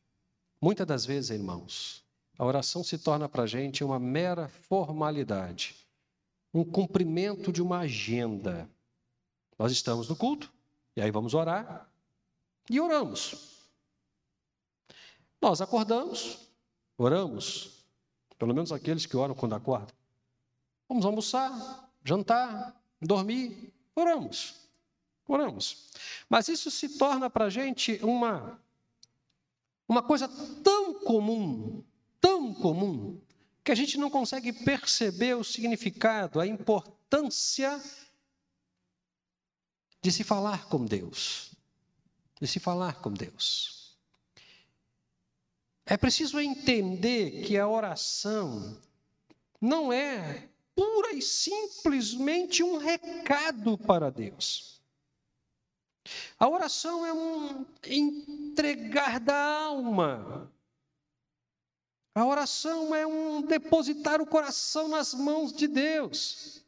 Muitas 0.60 0.86
das 0.86 1.04
vezes, 1.04 1.30
irmãos, 1.30 2.04
a 2.38 2.44
oração 2.44 2.84
se 2.84 2.96
torna 2.98 3.28
para 3.28 3.42
a 3.42 3.46
gente 3.46 3.82
uma 3.82 3.98
mera 3.98 4.48
formalidade, 4.48 5.74
um 6.52 6.64
cumprimento 6.64 7.52
de 7.52 7.60
uma 7.60 7.80
agenda. 7.80 8.70
Nós 9.58 9.72
estamos 9.72 10.08
no 10.08 10.14
culto, 10.14 10.52
e 10.96 11.00
aí 11.02 11.10
vamos 11.10 11.34
orar, 11.34 11.90
e 12.70 12.80
oramos. 12.80 13.66
Nós 15.42 15.60
acordamos, 15.60 16.48
oramos, 16.96 17.84
pelo 18.38 18.54
menos 18.54 18.70
aqueles 18.70 19.04
que 19.04 19.16
oram 19.16 19.34
quando 19.34 19.54
acordam. 19.54 19.94
Vamos 20.88 21.04
almoçar, 21.04 21.90
jantar, 22.04 22.83
dormir, 23.06 23.72
oramos. 23.94 24.54
Oramos. 25.26 25.88
Mas 26.28 26.48
isso 26.48 26.70
se 26.70 26.98
torna 26.98 27.30
para 27.30 27.46
a 27.46 27.50
gente 27.50 27.98
uma, 28.02 28.60
uma 29.88 30.02
coisa 30.02 30.28
tão 30.62 30.94
comum, 31.00 31.82
tão 32.20 32.52
comum, 32.52 33.20
que 33.62 33.72
a 33.72 33.74
gente 33.74 33.96
não 33.96 34.10
consegue 34.10 34.52
perceber 34.52 35.34
o 35.34 35.44
significado, 35.44 36.40
a 36.40 36.46
importância 36.46 37.82
de 40.02 40.12
se 40.12 40.22
falar 40.22 40.66
com 40.66 40.84
Deus. 40.84 41.52
De 42.38 42.46
se 42.46 42.60
falar 42.60 43.00
com 43.00 43.10
Deus. 43.10 43.96
É 45.86 45.96
preciso 45.96 46.38
entender 46.38 47.44
que 47.46 47.56
a 47.56 47.66
oração 47.66 48.78
não 49.60 49.90
é 49.90 50.48
pura 50.74 51.12
e 51.12 51.22
simplesmente 51.22 52.62
um 52.62 52.76
recado 52.76 53.78
para 53.78 54.10
Deus. 54.10 54.82
A 56.38 56.48
oração 56.48 57.06
é 57.06 57.12
um 57.12 57.64
entregar 57.86 59.20
da 59.20 59.36
alma. 59.36 60.52
A 62.14 62.24
oração 62.24 62.94
é 62.94 63.06
um 63.06 63.42
depositar 63.42 64.20
o 64.20 64.26
coração 64.26 64.88
nas 64.88 65.14
mãos 65.14 65.52
de 65.52 65.66
Deus. 65.66 66.63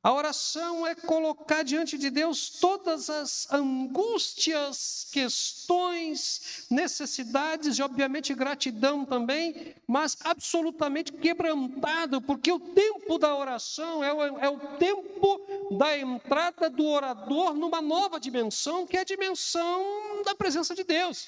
A 0.00 0.12
oração 0.12 0.86
é 0.86 0.94
colocar 0.94 1.64
diante 1.64 1.98
de 1.98 2.08
Deus 2.08 2.50
todas 2.50 3.10
as 3.10 3.52
angústias, 3.52 5.08
questões, 5.10 6.66
necessidades 6.70 7.78
e, 7.78 7.82
obviamente, 7.82 8.32
gratidão 8.32 9.04
também, 9.04 9.74
mas 9.88 10.16
absolutamente 10.20 11.12
quebrantado, 11.12 12.22
porque 12.22 12.52
o 12.52 12.60
tempo 12.60 13.18
da 13.18 13.34
oração 13.34 14.04
é 14.04 14.12
o, 14.12 14.38
é 14.38 14.48
o 14.48 14.78
tempo 14.78 15.76
da 15.76 15.98
entrada 15.98 16.70
do 16.70 16.86
orador 16.86 17.54
numa 17.54 17.82
nova 17.82 18.20
dimensão, 18.20 18.86
que 18.86 18.96
é 18.96 19.00
a 19.00 19.04
dimensão 19.04 20.22
da 20.24 20.32
presença 20.32 20.76
de 20.76 20.84
Deus. 20.84 21.26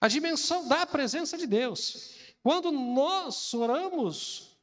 A 0.00 0.08
dimensão 0.08 0.66
da 0.66 0.86
presença 0.86 1.36
de 1.36 1.46
Deus. 1.46 2.14
Quando 2.42 2.72
nós 2.72 3.52
oramos, 3.52 4.55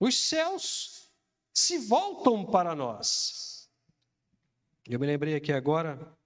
os 0.00 0.16
céus 0.16 1.10
se 1.52 1.78
voltam 1.78 2.44
para 2.44 2.74
nós. 2.74 3.68
Eu 4.86 4.98
me 4.98 5.06
lembrei 5.06 5.34
aqui 5.34 5.52
agora 5.52 6.16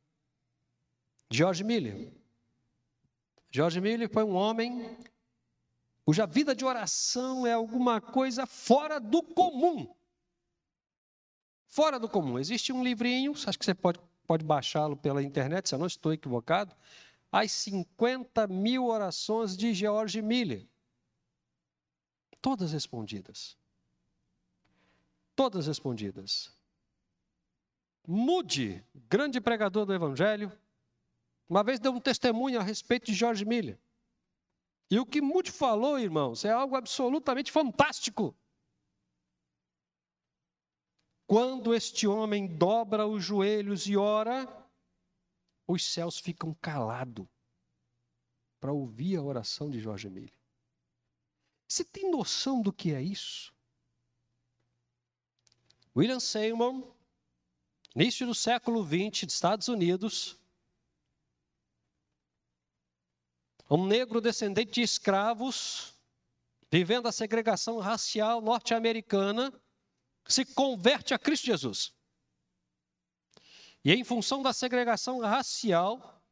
de 1.29 1.39
George 1.39 1.65
Miller. 1.65 2.13
George 3.51 3.81
Miller 3.81 4.09
foi 4.11 4.23
um 4.23 4.35
homem 4.35 4.97
cuja 6.05 6.27
vida 6.27 6.55
de 6.55 6.65
oração 6.65 7.47
é 7.47 7.53
alguma 7.53 8.01
coisa 8.01 8.47
fora 8.47 9.01
do 9.01 9.23
comum. 9.23 9.95
Fora 11.67 11.99
do 11.99 12.09
comum. 12.09 12.39
Existe 12.39 12.73
um 12.73 12.85
livrinho, 12.85 13.33
acho 13.33 13.59
que 13.59 13.65
você 13.65 13.75
pode, 13.75 13.99
pode 14.27 14.45
baixá-lo 14.45 14.97
pela 14.97 15.23
internet, 15.23 15.69
se 15.69 15.75
eu 15.75 15.79
não 15.79 15.87
estou 15.87 16.13
equivocado, 16.13 16.77
As 17.31 17.51
50 17.53 18.47
mil 18.47 18.87
orações 18.87 19.57
de 19.57 19.73
George 19.73 20.21
Miller. 20.21 20.69
Todas 22.43 22.73
respondidas. 22.73 23.57
Todas 25.35 25.67
respondidas. 25.67 26.55
Moody, 28.07 28.85
grande 29.09 29.41
pregador 29.41 29.87
do 29.87 29.95
Evangelho, 29.95 30.51
uma 31.49 31.63
vez 31.63 31.79
deu 31.79 31.93
um 31.93 32.01
testemunho 32.01 32.59
a 32.59 32.63
respeito 32.63 33.07
de 33.07 33.15
George 33.15 33.45
Miller. 33.45 33.79
E 34.91 34.99
o 34.99 35.07
que 35.07 35.21
Moody 35.21 35.51
falou, 35.51 35.99
irmãos, 35.99 36.45
é 36.45 36.51
algo 36.51 36.77
absolutamente 36.77 37.51
fantástico. 37.51 38.37
Quando 41.27 41.75
este 41.75 42.07
homem 42.07 42.47
dobra 42.47 43.07
os 43.07 43.25
joelhos 43.25 43.87
e 43.87 43.97
ora, 43.97 44.47
os 45.67 45.91
céus 45.91 46.19
ficam 46.19 46.53
calados 46.55 47.27
para 48.61 48.73
ouvir 48.73 49.17
a 49.17 49.23
oração 49.23 49.71
de 49.71 49.81
Jorge 49.81 50.11
Miller. 50.11 50.33
Você 51.67 51.85
tem 51.85 52.11
noção 52.11 52.61
do 52.61 52.73
que 52.73 52.93
é 52.93 53.01
isso? 53.01 53.55
William 55.95 56.21
Seymour, 56.21 56.91
início 57.95 58.27
do 58.27 58.35
século 58.35 58.83
XX, 58.83 59.27
dos 59.27 59.35
Estados 59.35 59.69
Unidos, 59.69 60.39
um 63.71 63.87
negro 63.87 64.21
descendente 64.21 64.73
de 64.73 64.83
escravos, 64.83 65.95
vivendo 66.71 67.09
a 67.09 67.13
segregação 67.13 67.79
racial 67.79 68.41
norte-americana, 68.41 69.53
se 70.27 70.45
converte 70.45 71.13
a 71.13 71.19
Cristo 71.19 71.47
Jesus. 71.47 71.95
E 73.85 73.93
em 73.93 74.05
função 74.05 74.43
da 74.43 74.53
segregação 74.53 75.21
racial, 75.21 76.23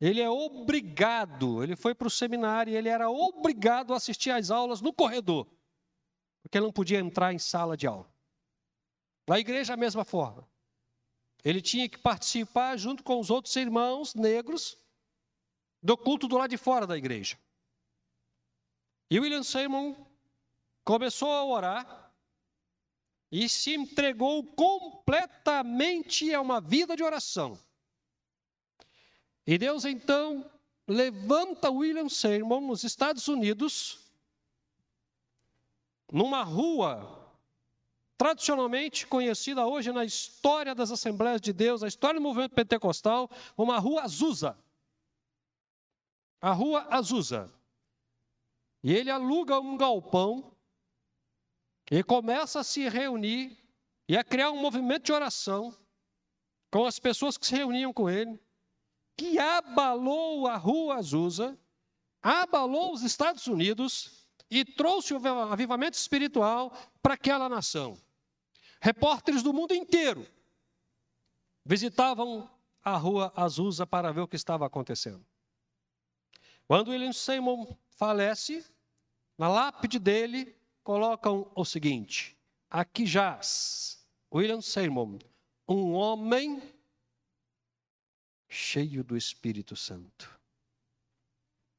ele 0.00 0.20
é 0.20 0.28
obrigado, 0.28 1.62
ele 1.62 1.74
foi 1.74 1.94
para 1.94 2.06
o 2.06 2.10
seminário 2.10 2.72
e 2.72 2.76
ele 2.76 2.88
era 2.88 3.10
obrigado 3.10 3.92
a 3.92 3.96
assistir 3.96 4.30
às 4.30 4.50
aulas 4.50 4.80
no 4.80 4.92
corredor, 4.92 5.48
porque 6.42 6.58
ele 6.58 6.66
não 6.66 6.72
podia 6.72 7.00
entrar 7.00 7.32
em 7.32 7.38
sala 7.38 7.76
de 7.76 7.86
aula. 7.86 8.15
Na 9.26 9.38
igreja, 9.38 9.74
a 9.74 9.76
mesma 9.76 10.04
forma. 10.04 10.48
Ele 11.44 11.60
tinha 11.60 11.88
que 11.88 11.98
participar, 11.98 12.76
junto 12.76 13.02
com 13.02 13.20
os 13.20 13.30
outros 13.30 13.54
irmãos 13.56 14.14
negros, 14.14 14.76
do 15.82 15.96
culto 15.96 16.26
do 16.26 16.36
lado 16.36 16.50
de 16.50 16.56
fora 16.56 16.86
da 16.86 16.96
igreja. 16.96 17.38
E 19.10 19.20
William 19.20 19.42
Seymour 19.42 19.96
começou 20.84 21.30
a 21.30 21.44
orar 21.44 22.12
e 23.30 23.48
se 23.48 23.74
entregou 23.74 24.44
completamente 24.44 26.32
a 26.34 26.40
uma 26.40 26.60
vida 26.60 26.96
de 26.96 27.02
oração. 27.04 27.58
E 29.46 29.56
Deus 29.56 29.84
então 29.84 30.50
levanta 30.88 31.70
William 31.70 32.08
Seymour 32.08 32.60
nos 32.60 32.82
Estados 32.82 33.28
Unidos, 33.28 34.00
numa 36.10 36.42
rua 36.42 37.15
tradicionalmente 38.16 39.06
conhecida 39.06 39.66
hoje 39.66 39.92
na 39.92 40.04
história 40.04 40.74
das 40.74 40.90
Assembleias 40.90 41.40
de 41.40 41.52
Deus, 41.52 41.82
na 41.82 41.88
história 41.88 42.18
do 42.18 42.22
movimento 42.22 42.54
pentecostal, 42.54 43.30
como 43.54 43.72
a 43.72 43.78
Rua 43.78 44.02
Azusa. 44.02 44.58
A 46.40 46.52
Rua 46.52 46.86
Azusa. 46.90 47.52
E 48.82 48.92
ele 48.92 49.10
aluga 49.10 49.60
um 49.60 49.76
galpão 49.76 50.56
e 51.90 52.02
começa 52.02 52.60
a 52.60 52.64
se 52.64 52.88
reunir 52.88 53.56
e 54.08 54.16
a 54.16 54.24
criar 54.24 54.50
um 54.50 54.60
movimento 54.60 55.04
de 55.04 55.12
oração 55.12 55.76
com 56.70 56.84
as 56.84 56.98
pessoas 56.98 57.36
que 57.36 57.46
se 57.46 57.54
reuniam 57.54 57.92
com 57.92 58.08
ele, 58.08 58.38
que 59.16 59.38
abalou 59.38 60.46
a 60.46 60.56
Rua 60.56 60.96
Azusa, 60.96 61.58
abalou 62.22 62.92
os 62.92 63.02
Estados 63.02 63.46
Unidos 63.46 64.26
e 64.50 64.64
trouxe 64.64 65.14
o 65.14 65.28
avivamento 65.50 65.96
espiritual 65.96 66.72
para 67.02 67.14
aquela 67.14 67.48
nação. 67.48 67.96
Repórteres 68.80 69.42
do 69.42 69.52
mundo 69.52 69.74
inteiro 69.74 70.26
visitavam 71.64 72.48
a 72.82 72.96
rua 72.96 73.32
Azusa 73.34 73.86
para 73.86 74.12
ver 74.12 74.20
o 74.20 74.28
que 74.28 74.36
estava 74.36 74.66
acontecendo. 74.66 75.24
Quando 76.66 76.90
William 76.90 77.12
Seymour 77.12 77.76
falece, 77.90 78.64
na 79.36 79.48
lápide 79.48 79.98
dele 79.98 80.56
colocam 80.82 81.50
o 81.54 81.64
seguinte: 81.64 82.36
aqui 82.70 83.06
jaz 83.06 84.06
William 84.32 84.60
Seymour, 84.60 85.18
um 85.68 85.92
homem 85.92 86.62
cheio 88.48 89.02
do 89.02 89.16
Espírito 89.16 89.74
Santo. 89.74 90.38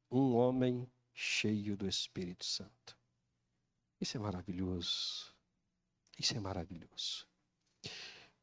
Um 0.09 0.35
homem 0.35 0.89
cheio 1.13 1.75
do 1.75 1.87
Espírito 1.87 2.45
Santo. 2.45 2.97
Isso 3.99 4.15
é 4.17 4.19
maravilhoso. 4.19 5.36
Isso 6.17 6.35
é 6.35 6.39
maravilhoso. 6.39 7.27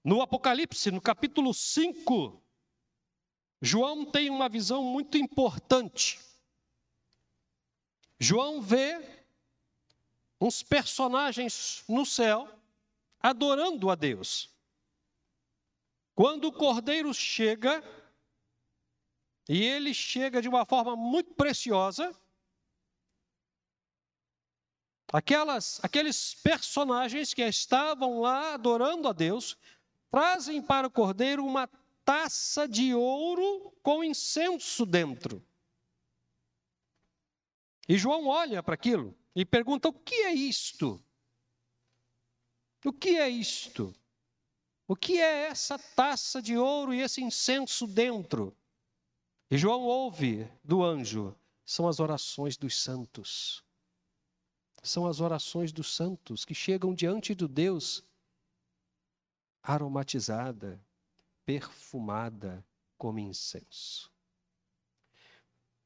No 0.03 0.21
Apocalipse, 0.21 0.91
no 0.91 1.01
capítulo 1.01 1.53
5, 1.53 2.41
João 3.61 4.05
tem 4.05 4.31
uma 4.31 4.49
visão 4.49 4.85
muito 4.85 5.17
importante. 5.17 6.21
João 8.21 8.61
vê 8.61 9.25
uns 10.41 10.63
personagens 10.63 11.83
no 11.89 12.05
céu 12.05 12.49
adorando 13.21 13.91
a 13.91 13.95
Deus. 13.95 14.51
Quando 16.15 16.45
o 16.49 16.53
cordeiro 16.53 17.13
chega, 17.13 17.83
e 19.49 19.65
ele 19.65 19.93
chega 19.93 20.41
de 20.41 20.49
uma 20.49 20.65
forma 20.65 20.95
muito 20.95 21.35
preciosa, 21.35 22.15
Aquelas, 25.14 25.79
aqueles 25.81 26.35
personagens 26.35 27.33
que 27.33 27.42
estavam 27.46 28.20
lá 28.20 28.55
adorando 28.55 29.07
a 29.07 29.12
Deus 29.12 29.57
trazem 30.11 30.61
para 30.61 30.88
o 30.88 30.90
cordeiro 30.90 31.46
uma 31.46 31.70
taça 32.05 32.66
de 32.66 32.92
ouro 32.92 33.72
com 33.81 34.03
incenso 34.03 34.85
dentro. 34.85 35.40
E 37.88 37.96
João 37.96 38.27
olha 38.27 38.61
para 38.61 38.74
aquilo 38.74 39.16
e 39.37 39.44
pergunta: 39.44 39.88
o 39.88 39.92
que 39.92 40.16
é 40.16 40.35
isto? 40.35 41.00
O 42.85 42.92
que 42.92 43.11
é 43.11 43.29
isto? 43.29 43.94
O 44.88 44.96
que 44.96 45.20
é 45.20 45.44
essa 45.44 45.79
taça 45.79 46.42
de 46.42 46.57
ouro 46.57 46.92
e 46.92 47.00
esse 47.00 47.22
incenso 47.22 47.87
dentro? 47.87 48.53
E 49.48 49.57
João 49.57 49.83
ouve 49.83 50.50
do 50.64 50.83
anjo: 50.83 51.37
são 51.64 51.87
as 51.87 52.00
orações 52.00 52.57
dos 52.57 52.83
santos 52.83 53.63
são 54.85 55.07
as 55.07 55.20
orações 55.20 55.73
dos 55.73 55.97
santos 55.97 56.44
que 56.44 56.55
chegam 56.55 56.94
diante 56.94 57.35
do 57.35 57.49
Deus 57.49 58.05
aromatizada, 59.62 60.79
perfumada 61.44 62.64
como 62.99 63.18
incenso. 63.18 64.12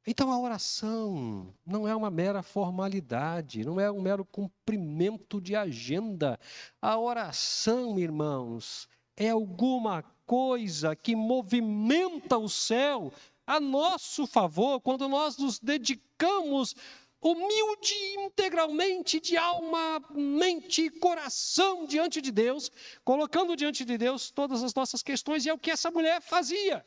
Então 0.04 0.32
a 0.32 0.40
oração 0.40 1.54
não 1.64 1.86
é 1.86 1.94
uma 1.94 2.10
mera 2.10 2.42
formalidade, 2.42 3.64
não 3.64 3.78
é 3.78 3.90
um 3.90 4.00
mero 4.00 4.24
cumprimento 4.24 5.40
de 5.40 5.54
agenda. 5.54 6.38
A 6.80 6.98
oração, 6.98 7.98
irmãos, 7.98 8.88
é 9.16 9.28
alguma 9.28 10.02
coisa 10.26 10.96
que 10.96 11.14
movimenta 11.14 12.36
o 12.36 12.48
céu 12.48 13.12
a 13.46 13.60
nosso 13.60 14.26
favor 14.26 14.80
quando 14.80 15.08
nós 15.08 15.38
nos 15.38 15.58
dedicamos 15.58 16.74
humilde 17.20 17.94
integralmente 18.20 19.20
de 19.20 19.36
alma, 19.36 20.00
mente 20.10 20.82
e 20.82 20.90
coração 20.90 21.86
diante 21.86 22.20
de 22.20 22.30
Deus, 22.30 22.70
colocando 23.04 23.56
diante 23.56 23.84
de 23.84 23.98
Deus 23.98 24.30
todas 24.30 24.62
as 24.62 24.74
nossas 24.74 25.02
questões, 25.02 25.44
e 25.44 25.48
é 25.48 25.54
o 25.54 25.58
que 25.58 25.70
essa 25.70 25.90
mulher 25.90 26.20
fazia. 26.20 26.84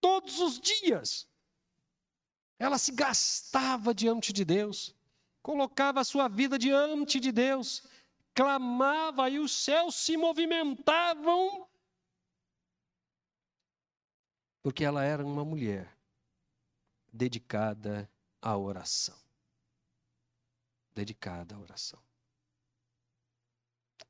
Todos 0.00 0.40
os 0.40 0.60
dias. 0.60 1.28
Ela 2.58 2.78
se 2.78 2.92
gastava 2.92 3.94
diante 3.94 4.32
de 4.32 4.44
Deus, 4.44 4.94
colocava 5.42 6.00
a 6.00 6.04
sua 6.04 6.28
vida 6.28 6.58
diante 6.58 7.18
de 7.18 7.32
Deus, 7.32 7.82
clamava 8.34 9.28
e 9.30 9.38
os 9.38 9.50
céus 9.50 9.94
se 9.94 10.16
movimentavam, 10.16 11.66
porque 14.62 14.84
ela 14.84 15.02
era 15.02 15.24
uma 15.24 15.44
mulher 15.44 15.96
dedicada 17.12 18.08
a 18.40 18.56
oração. 18.56 19.18
Dedicada 20.94 21.54
à 21.54 21.58
oração. 21.58 22.00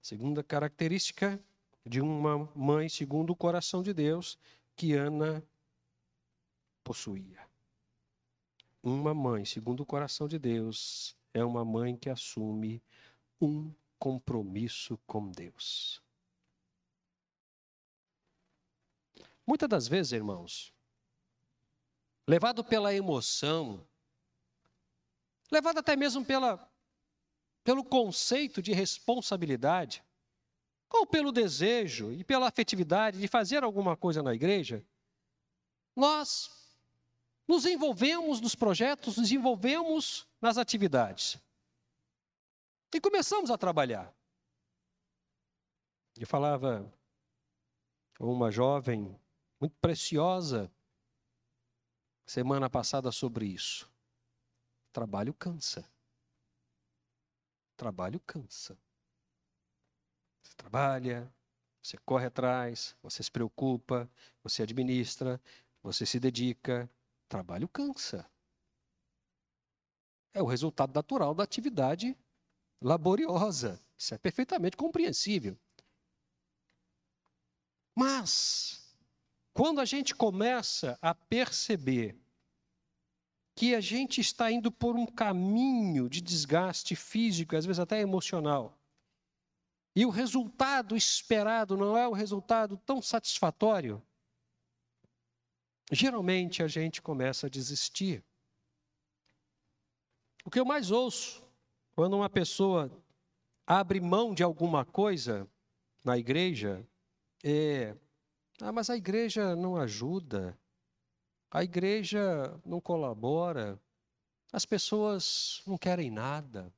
Segunda 0.00 0.42
característica 0.42 1.42
de 1.84 2.00
uma 2.00 2.38
mãe 2.54 2.88
segundo 2.88 3.30
o 3.30 3.36
coração 3.36 3.82
de 3.82 3.92
Deus 3.92 4.38
que 4.76 4.94
Ana 4.94 5.42
possuía. 6.82 7.46
Uma 8.82 9.12
mãe 9.12 9.44
segundo 9.44 9.80
o 9.80 9.86
coração 9.86 10.26
de 10.26 10.38
Deus 10.38 11.16
é 11.34 11.44
uma 11.44 11.64
mãe 11.64 11.96
que 11.96 12.08
assume 12.08 12.82
um 13.40 13.72
compromisso 13.98 14.98
com 15.06 15.30
Deus. 15.30 16.02
Muitas 19.46 19.68
das 19.68 19.88
vezes, 19.88 20.12
irmãos, 20.12 20.72
levado 22.26 22.64
pela 22.64 22.94
emoção, 22.94 23.86
levado 25.50 25.78
até 25.78 25.96
mesmo 25.96 26.24
pela, 26.24 26.70
pelo 27.64 27.84
conceito 27.84 28.62
de 28.62 28.72
responsabilidade, 28.72 30.02
ou 30.88 31.06
pelo 31.06 31.30
desejo 31.30 32.12
e 32.12 32.24
pela 32.24 32.48
afetividade 32.48 33.18
de 33.18 33.28
fazer 33.28 33.62
alguma 33.62 33.96
coisa 33.96 34.22
na 34.22 34.34
igreja, 34.34 34.84
nós 35.94 36.50
nos 37.46 37.64
envolvemos 37.64 38.40
nos 38.40 38.54
projetos, 38.54 39.16
nos 39.16 39.30
envolvemos 39.30 40.26
nas 40.40 40.58
atividades. 40.58 41.38
E 42.92 43.00
começamos 43.00 43.50
a 43.50 43.58
trabalhar. 43.58 44.12
Eu 46.16 46.26
falava 46.26 46.92
com 48.18 48.32
uma 48.32 48.50
jovem 48.50 49.18
muito 49.60 49.76
preciosa 49.80 50.70
semana 52.26 52.68
passada 52.68 53.12
sobre 53.12 53.46
isso. 53.46 53.90
Trabalho 54.92 55.32
cansa. 55.32 55.88
Trabalho 57.76 58.20
cansa. 58.20 58.76
Você 60.42 60.54
trabalha, 60.56 61.32
você 61.82 61.96
corre 61.98 62.26
atrás, 62.26 62.96
você 63.02 63.22
se 63.22 63.30
preocupa, 63.30 64.10
você 64.42 64.64
administra, 64.64 65.40
você 65.82 66.04
se 66.04 66.18
dedica. 66.18 66.90
Trabalho 67.28 67.68
cansa. 67.68 68.28
É 70.34 70.42
o 70.42 70.46
resultado 70.46 70.94
natural 70.94 71.34
da 71.34 71.44
atividade 71.44 72.16
laboriosa. 72.82 73.80
Isso 73.96 74.14
é 74.14 74.18
perfeitamente 74.18 74.76
compreensível. 74.76 75.56
Mas, 77.96 78.96
quando 79.52 79.80
a 79.80 79.84
gente 79.84 80.14
começa 80.14 80.98
a 81.00 81.14
perceber 81.14 82.19
que 83.60 83.74
a 83.74 83.80
gente 83.82 84.22
está 84.22 84.50
indo 84.50 84.72
por 84.72 84.96
um 84.96 85.04
caminho 85.04 86.08
de 86.08 86.22
desgaste 86.22 86.96
físico, 86.96 87.54
às 87.54 87.66
vezes 87.66 87.78
até 87.78 88.00
emocional, 88.00 88.74
e 89.94 90.06
o 90.06 90.08
resultado 90.08 90.96
esperado 90.96 91.76
não 91.76 91.94
é 91.94 92.08
o 92.08 92.12
resultado 92.12 92.78
tão 92.86 93.02
satisfatório, 93.02 94.02
geralmente 95.92 96.62
a 96.62 96.68
gente 96.68 97.02
começa 97.02 97.48
a 97.48 97.50
desistir. 97.50 98.24
O 100.42 100.50
que 100.50 100.58
eu 100.58 100.64
mais 100.64 100.90
ouço 100.90 101.44
quando 101.94 102.16
uma 102.16 102.30
pessoa 102.30 102.90
abre 103.66 104.00
mão 104.00 104.32
de 104.32 104.42
alguma 104.42 104.86
coisa 104.86 105.46
na 106.02 106.16
igreja 106.16 106.82
é: 107.44 107.94
ah, 108.62 108.72
mas 108.72 108.88
a 108.88 108.96
igreja 108.96 109.54
não 109.54 109.76
ajuda, 109.76 110.58
a 111.50 111.64
igreja 111.64 112.58
não 112.64 112.80
colabora, 112.80 113.80
as 114.52 114.64
pessoas 114.64 115.62
não 115.66 115.76
querem 115.76 116.10
nada. 116.10 116.72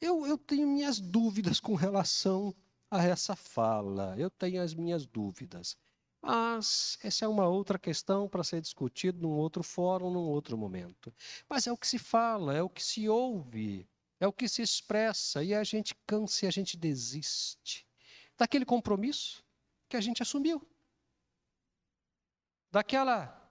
Eu, 0.00 0.26
eu 0.26 0.38
tenho 0.38 0.68
minhas 0.68 1.00
dúvidas 1.00 1.58
com 1.58 1.74
relação 1.74 2.54
a 2.90 3.02
essa 3.02 3.34
fala, 3.34 4.14
eu 4.18 4.30
tenho 4.30 4.62
as 4.62 4.74
minhas 4.74 5.06
dúvidas. 5.06 5.76
Mas 6.22 6.98
essa 7.02 7.24
é 7.24 7.28
uma 7.28 7.46
outra 7.46 7.78
questão 7.78 8.28
para 8.28 8.44
ser 8.44 8.60
discutida 8.60 9.20
num 9.20 9.30
outro 9.30 9.62
fórum, 9.62 10.10
num 10.10 10.28
outro 10.28 10.56
momento. 10.56 11.12
Mas 11.48 11.66
é 11.66 11.72
o 11.72 11.76
que 11.76 11.86
se 11.86 11.98
fala, 11.98 12.54
é 12.54 12.62
o 12.62 12.68
que 12.68 12.82
se 12.82 13.08
ouve, 13.08 13.88
é 14.18 14.26
o 14.26 14.32
que 14.32 14.48
se 14.48 14.62
expressa, 14.62 15.42
e 15.42 15.54
a 15.54 15.62
gente 15.62 15.94
cansa 16.06 16.44
e 16.44 16.48
a 16.48 16.50
gente 16.50 16.76
desiste 16.76 17.86
daquele 18.36 18.64
compromisso 18.64 19.44
que 19.88 19.96
a 19.96 20.00
gente 20.00 20.22
assumiu, 20.22 20.66
daquela 22.70 23.45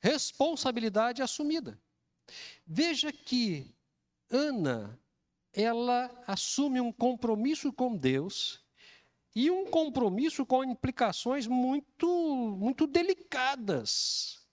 responsabilidade 0.00 1.22
assumida. 1.22 1.80
Veja 2.66 3.12
que 3.12 3.74
Ana, 4.30 4.98
ela 5.52 6.10
assume 6.26 6.80
um 6.80 6.92
compromisso 6.92 7.72
com 7.72 7.96
Deus 7.96 8.62
e 9.34 9.50
um 9.50 9.70
compromisso 9.70 10.44
com 10.44 10.64
implicações 10.64 11.46
muito, 11.46 12.06
muito 12.58 12.86
delicadas. 12.86 14.46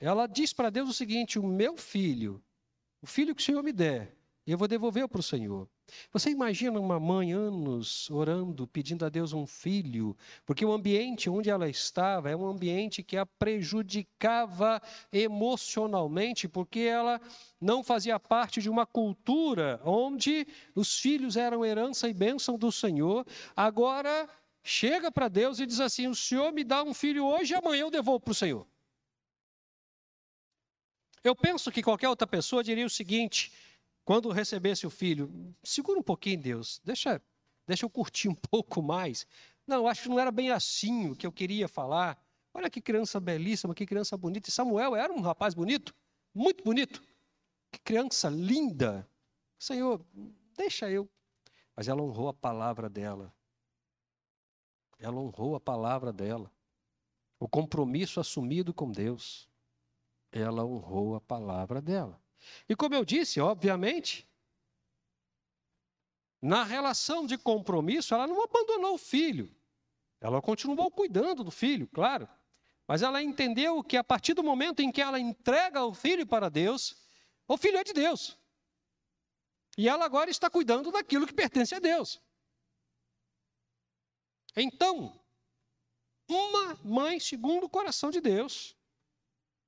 Ela 0.00 0.26
diz 0.26 0.52
para 0.52 0.70
Deus 0.70 0.90
o 0.90 0.94
seguinte: 0.94 1.38
o 1.38 1.46
meu 1.46 1.76
filho, 1.76 2.42
o 3.00 3.06
filho 3.06 3.34
que 3.34 3.42
o 3.42 3.44
Senhor 3.44 3.62
me 3.62 3.72
der, 3.72 4.16
eu 4.46 4.58
vou 4.58 4.68
devolver 4.68 5.08
para 5.08 5.20
o 5.20 5.22
Senhor. 5.22 5.68
Você 6.12 6.30
imagina 6.30 6.78
uma 6.78 7.00
mãe 7.00 7.32
anos 7.32 8.10
orando, 8.10 8.66
pedindo 8.66 9.04
a 9.04 9.08
Deus 9.08 9.32
um 9.32 9.46
filho, 9.46 10.16
porque 10.44 10.64
o 10.64 10.72
ambiente 10.72 11.30
onde 11.30 11.50
ela 11.50 11.68
estava 11.68 12.30
é 12.30 12.36
um 12.36 12.46
ambiente 12.46 13.02
que 13.02 13.16
a 13.16 13.24
prejudicava 13.24 14.80
emocionalmente, 15.12 16.48
porque 16.48 16.80
ela 16.80 17.20
não 17.60 17.82
fazia 17.82 18.18
parte 18.20 18.60
de 18.60 18.68
uma 18.68 18.86
cultura 18.86 19.80
onde 19.84 20.46
os 20.74 20.98
filhos 20.98 21.36
eram 21.36 21.64
herança 21.64 22.08
e 22.08 22.14
bênção 22.14 22.58
do 22.58 22.70
Senhor. 22.70 23.26
Agora 23.56 24.28
chega 24.62 25.10
para 25.10 25.28
Deus 25.28 25.58
e 25.58 25.66
diz 25.66 25.80
assim: 25.80 26.06
O 26.06 26.14
Senhor 26.14 26.52
me 26.52 26.64
dá 26.64 26.82
um 26.82 26.94
filho 26.94 27.24
hoje 27.24 27.54
e 27.54 27.56
amanhã 27.56 27.82
eu 27.82 27.90
devolvo 27.90 28.20
para 28.20 28.32
o 28.32 28.34
Senhor. 28.34 28.66
Eu 31.24 31.34
penso 31.34 31.70
que 31.70 31.82
qualquer 31.82 32.08
outra 32.08 32.26
pessoa 32.26 32.62
diria 32.62 32.86
o 32.86 32.90
seguinte: 32.90 33.52
quando 34.08 34.30
recebesse 34.30 34.86
o 34.86 34.90
filho, 34.90 35.54
segura 35.62 36.00
um 36.00 36.02
pouquinho, 36.02 36.40
Deus, 36.40 36.80
deixa, 36.82 37.20
deixa 37.66 37.84
eu 37.84 37.90
curtir 37.90 38.26
um 38.26 38.34
pouco 38.50 38.80
mais. 38.80 39.26
Não, 39.66 39.86
acho 39.86 40.04
que 40.04 40.08
não 40.08 40.18
era 40.18 40.30
bem 40.30 40.50
assim 40.50 41.10
o 41.10 41.14
que 41.14 41.26
eu 41.26 41.30
queria 41.30 41.68
falar. 41.68 42.18
Olha 42.54 42.70
que 42.70 42.80
criança 42.80 43.20
belíssima, 43.20 43.74
que 43.74 43.84
criança 43.84 44.16
bonita. 44.16 44.48
E 44.48 44.52
Samuel 44.52 44.96
era 44.96 45.12
um 45.12 45.20
rapaz 45.20 45.52
bonito, 45.52 45.94
muito 46.34 46.64
bonito. 46.64 47.02
Que 47.70 47.78
criança 47.80 48.30
linda. 48.30 49.06
Senhor, 49.58 50.02
deixa 50.56 50.90
eu. 50.90 51.06
Mas 51.76 51.86
ela 51.86 52.00
honrou 52.00 52.28
a 52.28 52.32
palavra 52.32 52.88
dela. 52.88 53.30
Ela 54.98 55.20
honrou 55.20 55.54
a 55.54 55.60
palavra 55.60 56.14
dela. 56.14 56.50
O 57.38 57.46
compromisso 57.46 58.20
assumido 58.20 58.72
com 58.72 58.90
Deus. 58.90 59.50
Ela 60.32 60.64
honrou 60.64 61.14
a 61.14 61.20
palavra 61.20 61.82
dela. 61.82 62.18
E 62.68 62.76
como 62.76 62.94
eu 62.94 63.04
disse, 63.04 63.40
obviamente, 63.40 64.28
na 66.40 66.62
relação 66.62 67.26
de 67.26 67.36
compromisso, 67.36 68.14
ela 68.14 68.26
não 68.26 68.42
abandonou 68.42 68.94
o 68.94 68.98
filho. 68.98 69.54
Ela 70.20 70.40
continuou 70.40 70.90
cuidando 70.90 71.44
do 71.44 71.50
filho, 71.50 71.86
claro. 71.88 72.28
Mas 72.86 73.02
ela 73.02 73.22
entendeu 73.22 73.82
que 73.82 73.96
a 73.96 74.04
partir 74.04 74.34
do 74.34 74.42
momento 74.42 74.80
em 74.80 74.90
que 74.90 75.02
ela 75.02 75.18
entrega 75.18 75.84
o 75.84 75.92
filho 75.92 76.26
para 76.26 76.48
Deus, 76.48 76.96
o 77.46 77.56
filho 77.56 77.76
é 77.76 77.84
de 77.84 77.92
Deus. 77.92 78.38
E 79.76 79.88
ela 79.88 80.04
agora 80.04 80.30
está 80.30 80.48
cuidando 80.48 80.90
daquilo 80.90 81.26
que 81.26 81.32
pertence 81.32 81.74
a 81.74 81.78
Deus. 81.78 82.20
Então, 84.56 85.20
uma 86.28 86.74
mãe 86.84 87.20
segundo 87.20 87.64
o 87.64 87.70
coração 87.70 88.10
de 88.10 88.20
Deus 88.20 88.77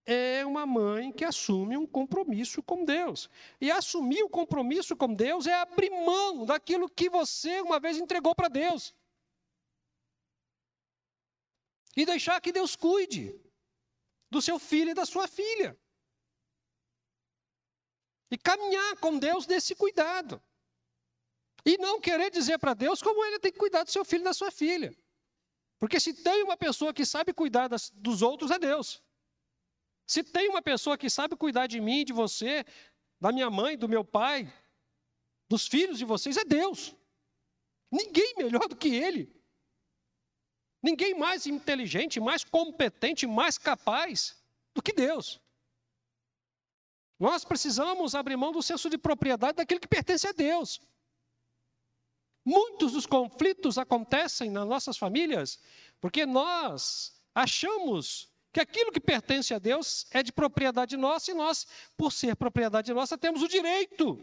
é 0.07 0.45
uma 0.45 0.67
mãe 0.67 1.13
que 1.13 1.25
assume 1.25 1.77
um 1.77 1.87
compromisso 1.87 2.63
com 2.63 2.85
Deus. 2.85 3.29
E 3.61 3.71
assumir 3.71 4.23
o 4.23 4.29
compromisso 4.29 4.97
com 4.97 5.13
Deus 5.15 5.47
é 5.47 5.55
abrir 5.55 5.91
mão 5.91 6.45
daquilo 6.45 6.89
que 6.89 7.09
você 7.09 7.61
uma 7.61 7.79
vez 7.79 7.97
entregou 7.97 8.35
para 8.35 8.49
Deus. 8.49 8.95
E 11.97 12.05
deixar 12.07 12.41
que 12.41 12.53
Deus 12.53 12.77
cuide 12.77 13.39
do 14.31 14.41
seu 14.41 14.59
filho 14.59 14.91
e 14.91 14.95
da 14.95 15.05
sua 15.05 15.27
filha. 15.27 15.79
E 18.31 18.39
caminhar 18.39 18.97
com 18.99 19.19
Deus 19.19 19.47
nesse 19.47 19.75
cuidado. 19.75 20.43
E 21.65 21.77
não 21.79 22.01
querer 22.01 22.31
dizer 22.31 22.59
para 22.59 22.75
Deus 22.75 23.03
como 23.03 23.25
ele 23.25 23.39
tem 23.39 23.53
que 23.53 23.59
cuidar 23.59 23.83
do 23.83 23.91
seu 23.91 24.05
filho 24.05 24.23
e 24.23 24.25
da 24.25 24.33
sua 24.33 24.51
filha. 24.51 24.97
Porque 25.79 25.99
se 25.99 26.15
tem 26.15 26.43
uma 26.43 26.57
pessoa 26.57 26.95
que 26.95 27.05
sabe 27.05 27.33
cuidar 27.33 27.69
das, 27.69 27.91
dos 27.91 28.23
outros, 28.23 28.51
é 28.51 28.59
Deus. 28.59 29.03
Se 30.11 30.25
tem 30.25 30.49
uma 30.49 30.61
pessoa 30.61 30.99
que 30.99 31.09
sabe 31.09 31.37
cuidar 31.37 31.69
de 31.69 31.81
mim, 31.81 32.05
de 32.05 32.13
você, 32.13 32.65
da 33.21 33.31
minha 33.31 33.49
mãe, 33.49 33.79
do 33.79 33.89
meu 33.89 34.05
pai, 34.05 34.53
dos 35.49 35.69
filhos 35.69 35.99
de 35.99 36.05
vocês, 36.05 36.37
é 36.37 36.45
Deus. 36.45 36.97
Ninguém 37.93 38.35
melhor 38.37 38.67
do 38.67 38.75
que 38.75 38.89
Ele. 38.89 39.33
Ninguém 40.83 41.15
mais 41.15 41.47
inteligente, 41.47 42.19
mais 42.19 42.43
competente, 42.43 43.25
mais 43.25 43.57
capaz 43.57 44.37
do 44.75 44.83
que 44.83 44.93
Deus. 44.93 45.41
Nós 47.17 47.45
precisamos 47.45 48.17
abrir 48.17 48.37
mão 48.37 48.51
do 48.51 48.65
senso 48.65 48.91
de 48.91 48.99
propriedade 48.99 49.59
daquilo 49.59 49.79
que 49.79 49.87
pertence 49.87 50.27
a 50.27 50.33
Deus. 50.33 50.81
Muitos 52.45 52.95
dos 52.95 53.07
conflitos 53.07 53.79
acontecem 53.79 54.51
nas 54.51 54.67
nossas 54.67 54.99
famílias 54.99 55.61
porque 56.01 56.27
nós 56.27 57.23
achamos 57.33 58.30
que 58.53 58.61
aquilo 58.61 58.93
que 58.93 59.01
pertence 59.01 59.55
a 59.55 59.59
Deus 59.59 60.07
é 60.11 60.23
de 60.23 60.33
propriedade 60.33 60.97
nossa 60.97 61.31
e 61.31 61.35
nós, 61.35 61.67
por 61.97 62.13
ser 62.13 62.35
propriedade 62.37 62.93
nossa, 62.93 63.17
temos 63.17 63.43
o 63.43 63.49
direito 63.49 64.19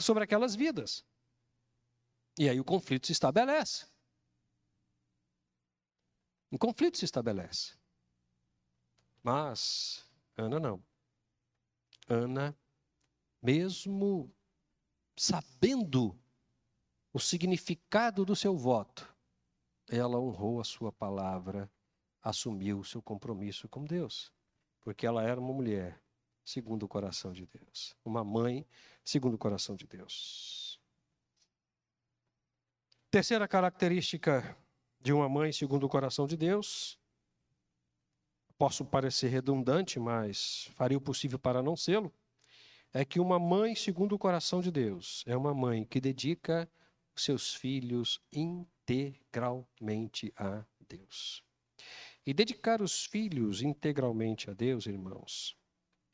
sobre 0.00 0.24
aquelas 0.24 0.54
vidas. 0.54 1.04
E 2.38 2.48
aí 2.48 2.60
o 2.60 2.64
conflito 2.64 3.06
se 3.06 3.12
estabelece. 3.12 3.86
Um 6.52 6.58
conflito 6.58 6.98
se 6.98 7.04
estabelece. 7.04 7.76
Mas 9.22 10.06
Ana 10.36 10.60
não. 10.60 10.84
Ana, 12.08 12.56
mesmo 13.42 14.32
sabendo 15.18 16.18
o 17.12 17.18
significado 17.18 18.24
do 18.24 18.36
seu 18.36 18.56
voto, 18.56 19.15
ela 19.88 20.18
honrou 20.18 20.60
a 20.60 20.64
sua 20.64 20.92
palavra, 20.92 21.70
assumiu 22.22 22.80
o 22.80 22.84
seu 22.84 23.00
compromisso 23.00 23.68
com 23.68 23.84
Deus, 23.84 24.32
porque 24.82 25.06
ela 25.06 25.22
era 25.22 25.40
uma 25.40 25.52
mulher 25.52 26.00
segundo 26.44 26.84
o 26.84 26.88
coração 26.88 27.32
de 27.32 27.46
Deus, 27.46 27.96
uma 28.04 28.24
mãe 28.24 28.66
segundo 29.04 29.34
o 29.34 29.38
coração 29.38 29.76
de 29.76 29.86
Deus. 29.86 30.80
Terceira 33.10 33.48
característica 33.48 34.56
de 35.00 35.12
uma 35.12 35.28
mãe 35.28 35.52
segundo 35.52 35.84
o 35.84 35.88
coração 35.88 36.26
de 36.26 36.36
Deus, 36.36 36.98
posso 38.58 38.84
parecer 38.84 39.28
redundante, 39.28 39.98
mas 40.00 40.68
faria 40.74 40.98
o 40.98 41.00
possível 41.00 41.38
para 41.38 41.62
não 41.62 41.76
sê-lo, 41.76 42.12
é 42.92 43.04
que 43.04 43.20
uma 43.20 43.38
mãe 43.38 43.74
segundo 43.74 44.14
o 44.14 44.18
coração 44.18 44.60
de 44.60 44.70
Deus 44.70 45.22
é 45.26 45.36
uma 45.36 45.54
mãe 45.54 45.84
que 45.84 46.00
dedica 46.00 46.68
seus 47.14 47.54
filhos 47.54 48.20
integralmente 48.88 50.32
a 50.36 50.64
Deus. 50.88 51.42
E 52.24 52.32
dedicar 52.32 52.80
os 52.80 53.04
filhos 53.04 53.62
integralmente 53.62 54.48
a 54.50 54.54
Deus, 54.54 54.86
irmãos, 54.86 55.56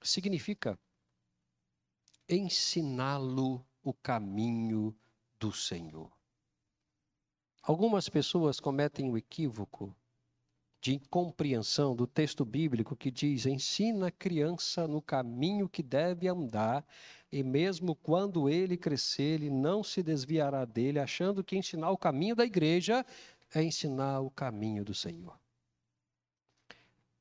significa 0.03 0.79
ensiná-lo 2.29 3.67
o 3.83 3.93
caminho 3.93 4.97
do 5.39 5.53
Senhor. 5.53 6.11
Algumas 7.63 8.09
pessoas 8.09 8.59
cometem 8.59 9.11
o 9.11 9.17
equívoco 9.17 9.95
de 10.83 10.95
incompreensão 10.97 11.95
do 11.95 12.09
texto 12.09 12.45
bíblico 12.45 12.97
que 12.97 13.09
diz: 13.09 13.47
ensina 13.47 14.09
a 14.09 14.11
criança 14.11 14.89
no 14.89 15.01
caminho 15.01 15.69
que 15.69 15.83
deve 15.83 16.27
andar, 16.27 16.85
e 17.31 17.41
mesmo 17.43 17.95
quando 17.95 18.49
ele 18.49 18.77
crescer, 18.77 19.35
ele 19.35 19.49
não 19.49 19.85
se 19.85 20.03
desviará 20.03 20.65
dele, 20.65 20.99
achando 20.99 21.45
que 21.45 21.57
ensinar 21.57 21.93
o 21.93 21.97
caminho 21.97 22.35
da 22.35 22.45
igreja 22.45 23.07
é 23.55 23.63
ensinar 23.63 24.21
o 24.21 24.31
caminho 24.31 24.85
do 24.85 24.93
Senhor. 24.93 25.39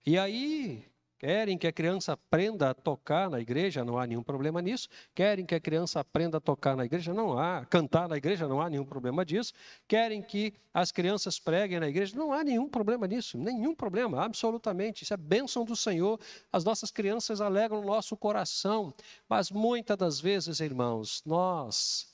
E 0.03 0.17
aí, 0.17 0.83
Querem 1.21 1.55
que 1.55 1.67
a 1.67 1.71
criança 1.71 2.13
aprenda 2.13 2.71
a 2.71 2.73
tocar 2.73 3.29
na 3.29 3.39
igreja, 3.39 3.85
não 3.85 3.99
há 3.99 4.07
nenhum 4.07 4.23
problema 4.23 4.59
nisso. 4.59 4.89
Querem 5.13 5.45
que 5.45 5.53
a 5.53 5.59
criança 5.59 5.99
aprenda 5.99 6.39
a 6.39 6.41
tocar 6.41 6.75
na 6.75 6.83
igreja, 6.83 7.13
não 7.13 7.37
há. 7.37 7.63
Cantar 7.63 8.09
na 8.09 8.17
igreja, 8.17 8.47
não 8.47 8.59
há 8.59 8.67
nenhum 8.67 8.83
problema 8.83 9.23
disso. 9.23 9.53
Querem 9.87 10.23
que 10.23 10.51
as 10.73 10.91
crianças 10.91 11.37
preguem 11.37 11.79
na 11.79 11.87
igreja, 11.87 12.17
não 12.17 12.33
há 12.33 12.43
nenhum 12.43 12.67
problema 12.67 13.05
nisso. 13.05 13.37
Nenhum 13.37 13.75
problema, 13.75 14.25
absolutamente. 14.25 15.03
Isso 15.03 15.13
é 15.13 15.17
bênção 15.17 15.63
do 15.63 15.75
Senhor. 15.75 16.19
As 16.51 16.63
nossas 16.63 16.89
crianças 16.89 17.39
alegram 17.39 17.81
o 17.81 17.85
nosso 17.85 18.17
coração. 18.17 18.91
Mas 19.29 19.51
muitas 19.51 19.97
das 19.97 20.19
vezes, 20.19 20.59
irmãos, 20.59 21.21
nós, 21.23 22.07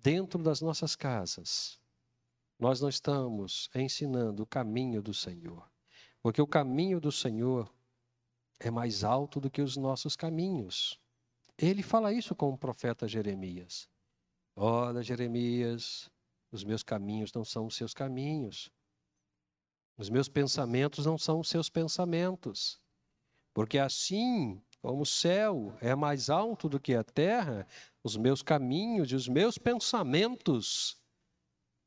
dentro 0.00 0.40
das 0.40 0.60
nossas 0.60 0.94
casas, 0.94 1.76
nós 2.56 2.80
não 2.80 2.88
estamos 2.88 3.68
ensinando 3.74 4.44
o 4.44 4.46
caminho 4.46 5.02
do 5.02 5.12
Senhor. 5.12 5.68
Porque 6.22 6.40
o 6.40 6.46
caminho 6.46 7.00
do 7.00 7.10
Senhor 7.10 7.68
é 8.58 8.70
mais 8.70 9.04
alto 9.04 9.40
do 9.40 9.50
que 9.50 9.62
os 9.62 9.76
nossos 9.76 10.16
caminhos. 10.16 10.98
Ele 11.56 11.82
fala 11.82 12.12
isso 12.12 12.34
com 12.34 12.50
o 12.50 12.58
profeta 12.58 13.06
Jeremias. 13.06 13.88
Olha, 14.56 15.02
Jeremias, 15.02 16.10
os 16.50 16.64
meus 16.64 16.82
caminhos 16.82 17.32
não 17.32 17.44
são 17.44 17.66
os 17.66 17.76
seus 17.76 17.92
caminhos. 17.92 18.70
Os 19.96 20.10
meus 20.10 20.28
pensamentos 20.28 21.06
não 21.06 21.16
são 21.16 21.40
os 21.40 21.48
seus 21.48 21.68
pensamentos. 21.68 22.80
Porque 23.52 23.78
assim 23.78 24.60
como 24.82 25.02
o 25.02 25.06
céu 25.06 25.76
é 25.80 25.94
mais 25.94 26.28
alto 26.28 26.68
do 26.68 26.78
que 26.78 26.94
a 26.94 27.02
terra, 27.02 27.66
os 28.02 28.16
meus 28.16 28.42
caminhos 28.42 29.10
e 29.10 29.14
os 29.14 29.28
meus 29.28 29.56
pensamentos 29.56 31.00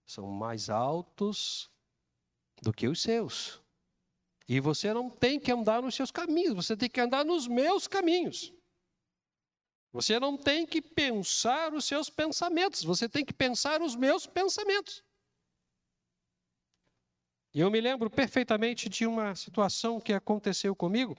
são 0.06 0.28
mais 0.28 0.70
altos 0.70 1.70
do 2.62 2.74
que 2.74 2.88
os 2.88 3.02
seus. 3.02 3.62
E 4.48 4.60
você 4.60 4.94
não 4.94 5.10
tem 5.10 5.40
que 5.40 5.52
andar 5.52 5.82
nos 5.82 5.94
seus 5.94 6.10
caminhos, 6.10 6.56
você 6.56 6.78
tem 6.78 6.90
que 6.90 7.02
andar 7.02 7.26
nos 7.26 7.48
meus 7.48 7.88
caminhos. 7.88 8.54
Você 9.92 10.20
não 10.20 10.38
tem 10.38 10.66
que 10.66 10.82
pensar 10.82 11.74
os 11.74 11.86
seus 11.86 12.10
pensamentos, 12.10 12.84
você 12.84 13.10
tem 13.10 13.26
que 13.26 13.34
pensar 13.34 13.82
os 13.82 13.96
meus 13.96 14.26
pensamentos. 14.26 15.04
E 17.54 17.60
eu 17.60 17.72
me 17.72 17.82
lembro 17.82 18.10
perfeitamente 18.10 18.88
de 18.88 19.06
uma 19.06 19.34
situação 19.36 20.00
que 20.00 20.14
aconteceu 20.14 20.76
comigo, 20.76 21.18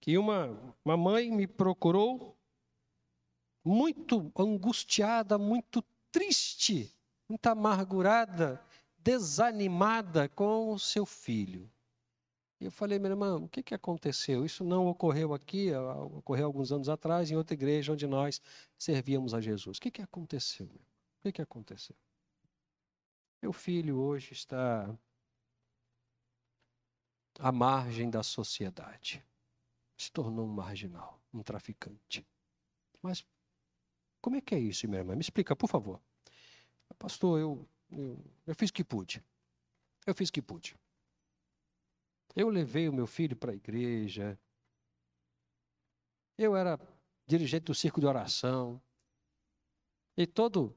que 0.00 0.18
uma, 0.18 0.74
uma 0.84 0.96
mãe 0.96 1.30
me 1.30 1.46
procurou 1.46 2.36
muito 3.64 4.32
angustiada, 4.36 5.38
muito 5.38 5.82
triste, 6.10 6.92
muito 7.28 7.46
amargurada, 7.46 8.60
desanimada 9.02 10.28
com 10.28 10.72
o 10.72 10.78
seu 10.78 11.06
filho. 11.06 11.70
E 12.60 12.66
eu 12.66 12.70
falei, 12.70 12.98
minha 12.98 13.12
irmã, 13.12 13.36
o 13.36 13.48
que, 13.48 13.62
que 13.62 13.74
aconteceu? 13.74 14.44
Isso 14.44 14.62
não 14.62 14.86
ocorreu 14.86 15.32
aqui, 15.32 15.72
ocorreu 15.72 16.44
alguns 16.44 16.70
anos 16.70 16.90
atrás, 16.90 17.30
em 17.30 17.36
outra 17.36 17.54
igreja 17.54 17.92
onde 17.92 18.06
nós 18.06 18.40
servíamos 18.78 19.32
a 19.32 19.40
Jesus. 19.40 19.78
O 19.78 19.80
que, 19.80 19.90
que 19.90 20.02
aconteceu? 20.02 20.66
O 20.66 21.22
que, 21.22 21.32
que 21.32 21.42
aconteceu? 21.42 21.96
Meu 23.40 23.52
filho 23.52 23.96
hoje 23.96 24.34
está 24.34 24.94
à 27.38 27.50
margem 27.50 28.10
da 28.10 28.22
sociedade. 28.22 29.24
Se 29.96 30.12
tornou 30.12 30.44
um 30.44 30.52
marginal, 30.52 31.18
um 31.32 31.42
traficante. 31.42 32.26
Mas 33.02 33.24
como 34.20 34.36
é 34.36 34.40
que 34.42 34.54
é 34.54 34.58
isso, 34.58 34.86
minha 34.86 35.00
irmã? 35.00 35.14
Me 35.14 35.22
explica, 35.22 35.56
por 35.56 35.68
favor. 35.68 35.98
Pastor, 36.98 37.40
eu 37.40 37.68
eu, 37.92 38.18
eu 38.46 38.54
fiz 38.54 38.70
o 38.70 38.72
que 38.72 38.84
pude. 38.84 39.22
Eu 40.06 40.14
fiz 40.14 40.28
o 40.28 40.32
que 40.32 40.42
pude. 40.42 40.76
Eu 42.34 42.48
levei 42.48 42.88
o 42.88 42.92
meu 42.92 43.06
filho 43.06 43.36
para 43.36 43.52
a 43.52 43.54
igreja. 43.54 44.38
Eu 46.38 46.56
era 46.56 46.78
dirigente 47.26 47.64
do 47.64 47.74
circo 47.74 48.00
de 48.00 48.06
oração. 48.06 48.80
E 50.16 50.26
todo 50.26 50.74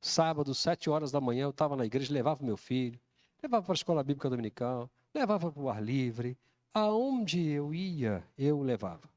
sábado, 0.00 0.54
sete 0.54 0.88
horas 0.88 1.10
da 1.10 1.20
manhã, 1.20 1.44
eu 1.44 1.50
estava 1.50 1.76
na 1.76 1.84
igreja, 1.84 2.12
levava 2.12 2.42
o 2.42 2.46
meu 2.46 2.56
filho, 2.56 2.98
levava 3.42 3.64
para 3.64 3.72
a 3.72 3.74
escola 3.74 4.02
bíblica 4.02 4.30
dominical, 4.30 4.90
levava 5.14 5.52
para 5.52 5.62
o 5.62 5.68
ar 5.68 5.82
livre. 5.82 6.38
Aonde 6.72 7.44
eu 7.48 7.74
ia, 7.74 8.24
eu 8.38 8.62
levava. 8.62 9.10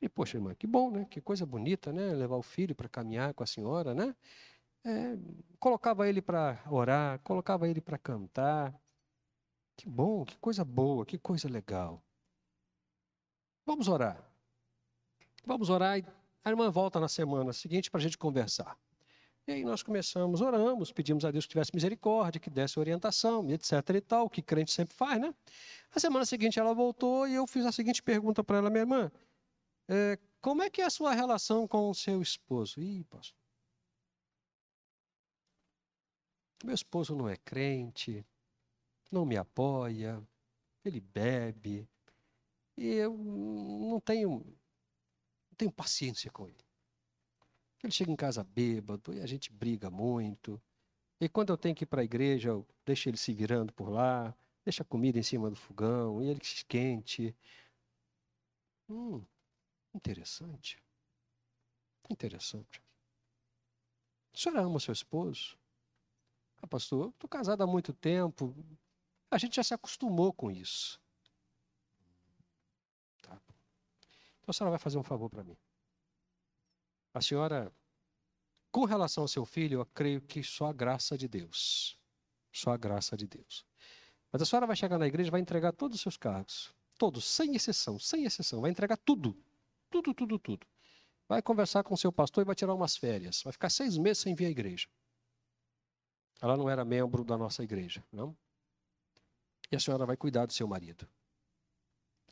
E, 0.00 0.08
poxa, 0.08 0.36
irmã, 0.36 0.54
que 0.54 0.66
bom, 0.66 0.90
né? 0.90 1.06
Que 1.10 1.20
coisa 1.20 1.46
bonita, 1.46 1.92
né? 1.92 2.12
Levar 2.12 2.36
o 2.36 2.42
filho 2.42 2.74
para 2.74 2.88
caminhar 2.88 3.32
com 3.32 3.42
a 3.42 3.46
senhora, 3.46 3.94
né? 3.94 4.14
É, 4.86 5.18
colocava 5.58 6.08
ele 6.08 6.22
para 6.22 6.62
orar, 6.70 7.18
colocava 7.24 7.68
ele 7.68 7.80
para 7.80 7.98
cantar. 7.98 8.72
Que 9.76 9.88
bom, 9.88 10.24
que 10.24 10.38
coisa 10.38 10.64
boa, 10.64 11.04
que 11.04 11.18
coisa 11.18 11.48
legal. 11.48 12.00
Vamos 13.66 13.88
orar. 13.88 14.24
Vamos 15.44 15.70
orar 15.70 15.98
e 15.98 16.06
a 16.44 16.50
irmã 16.50 16.70
volta 16.70 17.00
na 17.00 17.08
semana 17.08 17.52
seguinte 17.52 17.90
para 17.90 17.98
a 17.98 18.02
gente 18.02 18.16
conversar. 18.16 18.78
E 19.48 19.52
aí 19.52 19.64
nós 19.64 19.82
começamos, 19.82 20.40
oramos, 20.40 20.92
pedimos 20.92 21.24
a 21.24 21.32
Deus 21.32 21.46
que 21.46 21.50
tivesse 21.50 21.74
misericórdia, 21.74 22.40
que 22.40 22.48
desse 22.48 22.78
orientação, 22.78 23.48
etc 23.50 23.72
e 23.96 24.00
tal, 24.00 24.30
que 24.30 24.40
crente 24.40 24.70
sempre 24.70 24.94
faz, 24.94 25.20
né? 25.20 25.34
A 25.92 25.98
semana 25.98 26.24
seguinte 26.24 26.60
ela 26.60 26.72
voltou 26.72 27.26
e 27.26 27.34
eu 27.34 27.44
fiz 27.46 27.66
a 27.66 27.72
seguinte 27.72 28.00
pergunta 28.02 28.44
para 28.44 28.58
ela, 28.58 28.70
minha 28.70 28.82
irmã, 28.82 29.10
é, 29.88 30.16
como 30.40 30.62
é 30.62 30.70
que 30.70 30.80
é 30.80 30.84
a 30.84 30.90
sua 30.90 31.12
relação 31.12 31.66
com 31.66 31.90
o 31.90 31.94
seu 31.94 32.22
esposo? 32.22 32.80
Ih, 32.80 33.04
pastor, 33.04 33.45
Meu 36.66 36.74
esposo 36.74 37.14
não 37.14 37.28
é 37.28 37.36
crente, 37.36 38.26
não 39.08 39.24
me 39.24 39.36
apoia, 39.36 40.20
ele 40.84 41.00
bebe, 41.00 41.88
e 42.76 42.86
eu 42.86 43.16
não 43.16 44.00
tenho, 44.00 44.30
não 44.30 45.56
tenho 45.56 45.70
paciência 45.70 46.28
com 46.28 46.48
ele. 46.48 46.66
Ele 47.84 47.92
chega 47.92 48.10
em 48.10 48.16
casa 48.16 48.42
bêbado 48.42 49.14
e 49.14 49.20
a 49.20 49.26
gente 49.26 49.52
briga 49.52 49.88
muito. 49.92 50.60
E 51.20 51.28
quando 51.28 51.50
eu 51.50 51.56
tenho 51.56 51.72
que 51.72 51.84
ir 51.84 51.86
para 51.86 52.00
a 52.00 52.04
igreja, 52.04 52.48
eu 52.48 52.66
deixo 52.84 53.08
ele 53.08 53.16
se 53.16 53.32
virando 53.32 53.72
por 53.72 53.88
lá, 53.88 54.34
deixa 54.64 54.82
a 54.82 54.86
comida 54.86 55.20
em 55.20 55.22
cima 55.22 55.48
do 55.48 55.54
fogão 55.54 56.20
e 56.20 56.26
ele 56.26 56.44
se 56.44 56.56
esquente. 56.56 57.32
Hum, 58.88 59.24
interessante. 59.94 60.82
Interessante. 62.10 62.82
A 64.34 64.36
senhora 64.36 64.62
ama 64.62 64.80
seu 64.80 64.92
esposo? 64.92 65.56
Ah, 66.62 66.66
pastor, 66.66 67.10
estou 67.10 67.28
casado 67.28 67.62
há 67.62 67.66
muito 67.66 67.92
tempo. 67.92 68.54
A 69.30 69.38
gente 69.38 69.56
já 69.56 69.62
se 69.62 69.74
acostumou 69.74 70.32
com 70.32 70.50
isso. 70.50 71.00
Tá. 73.22 73.40
Então 74.38 74.48
a 74.48 74.52
senhora 74.52 74.70
vai 74.70 74.78
fazer 74.78 74.98
um 74.98 75.02
favor 75.02 75.28
para 75.28 75.44
mim. 75.44 75.56
A 77.12 77.20
senhora, 77.20 77.72
com 78.70 78.84
relação 78.84 79.24
ao 79.24 79.28
seu 79.28 79.44
filho, 79.44 79.80
eu 79.80 79.86
creio 79.86 80.20
que 80.20 80.42
só 80.42 80.66
a 80.66 80.72
graça 80.72 81.16
de 81.16 81.26
Deus. 81.26 81.98
Só 82.52 82.72
a 82.72 82.76
graça 82.76 83.16
de 83.16 83.26
Deus. 83.26 83.64
Mas 84.32 84.42
a 84.42 84.46
senhora 84.46 84.66
vai 84.66 84.76
chegar 84.76 84.98
na 84.98 85.06
igreja 85.06 85.30
vai 85.30 85.40
entregar 85.40 85.72
todos 85.72 85.96
os 85.96 86.02
seus 86.02 86.16
cargos. 86.16 86.74
Todos, 86.98 87.24
sem 87.24 87.54
exceção, 87.54 87.98
sem 87.98 88.24
exceção. 88.24 88.60
Vai 88.60 88.70
entregar 88.70 88.96
tudo. 88.98 89.36
Tudo, 89.90 90.12
tudo, 90.14 90.38
tudo. 90.38 90.66
vai 91.28 91.42
conversar 91.42 91.82
com 91.84 91.94
o 91.94 91.98
seu 91.98 92.12
pastor 92.12 92.42
e 92.42 92.46
vai 92.46 92.54
tirar 92.54 92.74
umas 92.74 92.96
férias. 92.96 93.42
Vai 93.42 93.52
ficar 93.52 93.70
seis 93.70 93.96
meses 93.96 94.22
sem 94.22 94.34
vir 94.34 94.46
à 94.46 94.50
igreja. 94.50 94.88
Ela 96.40 96.56
não 96.56 96.68
era 96.68 96.84
membro 96.84 97.24
da 97.24 97.36
nossa 97.36 97.62
igreja, 97.62 98.04
não? 98.12 98.36
E 99.70 99.76
a 99.76 99.80
senhora 99.80 100.06
vai 100.06 100.16
cuidar 100.16 100.46
do 100.46 100.52
seu 100.52 100.68
marido. 100.68 101.08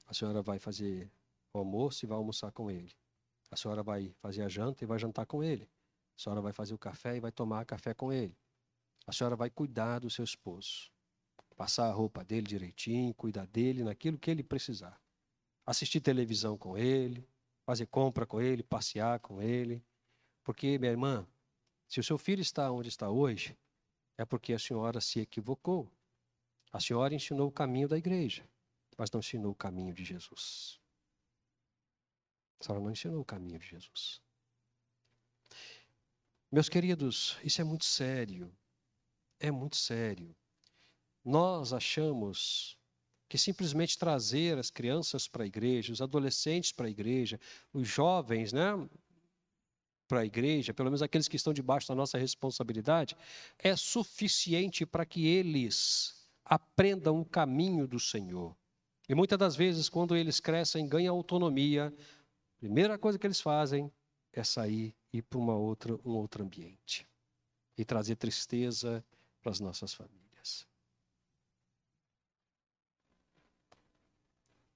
A 0.06 0.14
senhora 0.14 0.42
vai 0.42 0.58
fazer 0.58 1.10
o 1.52 1.58
almoço 1.58 2.04
e 2.04 2.08
vai 2.08 2.16
almoçar 2.16 2.52
com 2.52 2.70
ele. 2.70 2.92
A 3.50 3.56
senhora 3.56 3.82
vai 3.82 4.14
fazer 4.20 4.42
a 4.42 4.48
janta 4.48 4.84
e 4.84 4.86
vai 4.86 4.98
jantar 4.98 5.26
com 5.26 5.42
ele. 5.42 5.68
A 6.16 6.22
senhora 6.22 6.40
vai 6.40 6.52
fazer 6.52 6.74
o 6.74 6.78
café 6.78 7.16
e 7.16 7.20
vai 7.20 7.32
tomar 7.32 7.64
café 7.64 7.94
com 7.94 8.12
ele. 8.12 8.36
A 9.06 9.12
senhora 9.12 9.36
vai 9.36 9.50
cuidar 9.50 10.00
do 10.00 10.10
seu 10.10 10.24
esposo. 10.24 10.90
Passar 11.56 11.88
a 11.88 11.92
roupa 11.92 12.24
dele 12.24 12.46
direitinho, 12.46 13.14
cuidar 13.14 13.46
dele 13.46 13.84
naquilo 13.84 14.18
que 14.18 14.30
ele 14.30 14.42
precisar. 14.42 15.00
Assistir 15.66 16.00
televisão 16.00 16.58
com 16.58 16.76
ele, 16.76 17.26
fazer 17.64 17.86
compra 17.86 18.26
com 18.26 18.40
ele, 18.40 18.62
passear 18.62 19.18
com 19.20 19.40
ele. 19.40 19.84
Porque, 20.42 20.78
minha 20.78 20.90
irmã, 20.90 21.26
se 21.88 22.00
o 22.00 22.04
seu 22.04 22.18
filho 22.18 22.42
está 22.42 22.70
onde 22.70 22.88
está 22.88 23.08
hoje, 23.08 23.56
é 24.16 24.24
porque 24.24 24.52
a 24.52 24.58
senhora 24.58 25.00
se 25.00 25.20
equivocou. 25.20 25.90
A 26.72 26.80
senhora 26.80 27.14
ensinou 27.14 27.48
o 27.48 27.52
caminho 27.52 27.88
da 27.88 27.96
igreja, 27.96 28.48
mas 28.96 29.10
não 29.10 29.20
ensinou 29.20 29.52
o 29.52 29.54
caminho 29.54 29.92
de 29.92 30.04
Jesus. 30.04 30.80
A 32.60 32.64
senhora 32.64 32.82
não 32.82 32.90
ensinou 32.90 33.20
o 33.20 33.24
caminho 33.24 33.58
de 33.58 33.66
Jesus. 33.66 34.20
Meus 36.50 36.68
queridos, 36.68 37.36
isso 37.42 37.60
é 37.60 37.64
muito 37.64 37.84
sério. 37.84 38.52
É 39.40 39.50
muito 39.50 39.76
sério. 39.76 40.34
Nós 41.24 41.72
achamos 41.72 42.78
que 43.28 43.38
simplesmente 43.38 43.98
trazer 43.98 44.58
as 44.58 44.70
crianças 44.70 45.26
para 45.26 45.42
a 45.42 45.46
igreja, 45.46 45.92
os 45.92 46.00
adolescentes 46.00 46.70
para 46.70 46.86
a 46.86 46.90
igreja, 46.90 47.40
os 47.72 47.88
jovens, 47.88 48.52
né, 48.52 48.70
para 50.06 50.20
a 50.20 50.24
igreja, 50.24 50.74
pelo 50.74 50.88
menos 50.88 51.02
aqueles 51.02 51.28
que 51.28 51.36
estão 51.36 51.52
debaixo 51.52 51.88
da 51.88 51.94
nossa 51.94 52.18
responsabilidade, 52.18 53.16
é 53.58 53.74
suficiente 53.74 54.84
para 54.84 55.04
que 55.04 55.26
eles 55.26 56.28
aprendam 56.44 57.20
o 57.20 57.24
caminho 57.24 57.86
do 57.86 57.98
Senhor. 57.98 58.54
E 59.08 59.14
muitas 59.14 59.38
das 59.38 59.56
vezes, 59.56 59.88
quando 59.88 60.16
eles 60.16 60.40
crescem, 60.40 60.88
ganham 60.88 61.14
autonomia, 61.14 61.92
a 62.56 62.58
primeira 62.58 62.98
coisa 62.98 63.18
que 63.18 63.26
eles 63.26 63.40
fazem 63.40 63.92
é 64.32 64.42
sair 64.42 64.94
e 65.12 65.18
ir 65.18 65.22
para 65.22 65.38
uma 65.38 65.54
outra, 65.54 65.94
um 66.04 66.12
outro 66.12 66.42
ambiente 66.42 67.06
e 67.76 67.84
trazer 67.84 68.16
tristeza 68.16 69.04
para 69.42 69.52
as 69.52 69.60
nossas 69.60 69.92
famílias. 69.92 70.66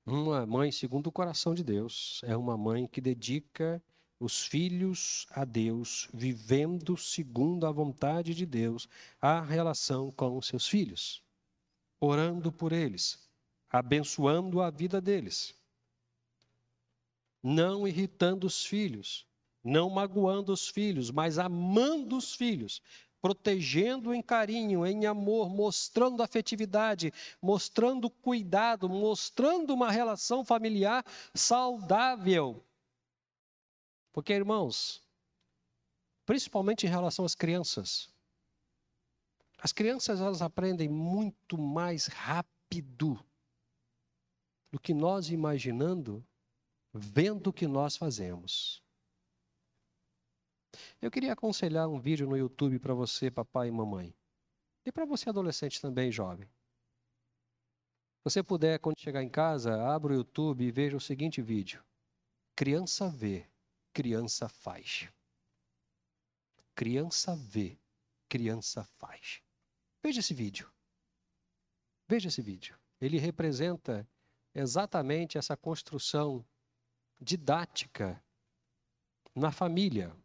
Uma 0.05 0.47
mãe 0.47 0.73
segundo 0.73 1.09
o 1.09 1.13
coração 1.13 1.55
de 1.55 1.63
Deus 1.63 2.23
é 2.25 2.37
uma 2.37 2.57
mãe 2.57 2.87
que 2.87 3.01
dedica 3.01 3.83
os 4.21 4.45
filhos 4.45 5.27
a 5.31 5.45
Deus, 5.45 6.09
vivendo 6.13 6.97
segundo 6.97 7.67
a 7.67 7.73
vontade 7.73 8.35
de 8.35 8.45
Deus, 8.45 8.89
a 9.21 9.41
relação 9.41 10.11
com 10.11 10.37
os 10.37 10.47
seus 10.47 10.67
filhos, 10.67 11.23
orando 12.01 12.51
por 12.51 12.73
eles, 12.73 13.19
abençoando 13.71 14.61
a 14.61 14.71
vida 14.71 15.01
deles, 15.01 15.55
não 17.43 17.87
irritando 17.87 18.47
os 18.47 18.65
filhos, 18.65 19.25
não 19.63 19.89
magoando 19.89 20.53
os 20.53 20.69
filhos, 20.69 21.11
mas 21.11 21.39
amando 21.39 22.17
os 22.17 22.35
filhos, 22.35 22.83
protegendo 23.21 24.15
em 24.15 24.23
carinho, 24.23 24.87
em 24.87 25.07
amor, 25.07 25.49
mostrando 25.49 26.23
afetividade, 26.23 27.13
mostrando 27.43 28.09
cuidado, 28.11 28.89
mostrando 28.89 29.75
uma 29.75 29.91
relação 29.91 30.45
familiar 30.45 31.05
saudável. 31.35 32.65
Porque, 34.13 34.33
irmãos, 34.33 35.03
principalmente 36.27 36.87
em 36.87 36.91
relação 36.91 37.25
às 37.25 37.35
crianças, 37.35 38.11
as 39.59 39.73
crianças 39.73 40.21
elas 40.21 40.41
aprendem 40.41 40.89
muito 40.89 41.59
mais 41.59 42.07
rápido 42.07 43.19
do 44.71 44.79
que 44.79 44.95
nós 44.95 45.31
imaginando, 45.31 46.25
vendo 46.93 47.49
o 47.49 47.53
que 47.53 47.67
nós 47.67 47.97
fazemos. 47.97 48.83
Eu 51.01 51.11
queria 51.11 51.33
aconselhar 51.33 51.89
um 51.89 51.99
vídeo 51.99 52.29
no 52.29 52.37
YouTube 52.37 52.79
para 52.79 52.95
você, 52.95 53.31
papai 53.31 53.69
e 53.69 53.73
mamãe. 53.73 54.15
E 54.85 54.93
para 54.93 55.05
você, 55.05 55.29
adolescente 55.29 55.81
também, 55.81 56.13
jovem. 56.13 56.47
Se 58.19 58.25
você 58.25 58.43
puder, 58.43 58.79
quando 58.79 58.99
chegar 58.99 59.23
em 59.23 59.29
casa, 59.29 59.83
abra 59.83 60.13
o 60.13 60.17
YouTube 60.17 60.65
e 60.65 60.71
veja 60.71 60.97
o 60.97 61.01
seguinte 61.01 61.41
vídeo. 61.41 61.83
Criança 62.55 63.09
vê, 63.09 63.49
criança 63.99 64.49
faz. 64.49 65.09
Criança 66.73 67.35
vê, 67.35 67.77
criança 68.29 68.85
faz. 68.85 69.43
Veja 70.01 70.21
esse 70.21 70.33
vídeo. 70.33 70.73
Veja 72.07 72.29
esse 72.29 72.41
vídeo. 72.41 72.79
Ele 73.01 73.19
representa 73.19 74.09
exatamente 74.55 75.37
essa 75.37 75.57
construção 75.57 76.47
didática 77.21 78.25
na 79.35 79.51
família, 79.51 80.17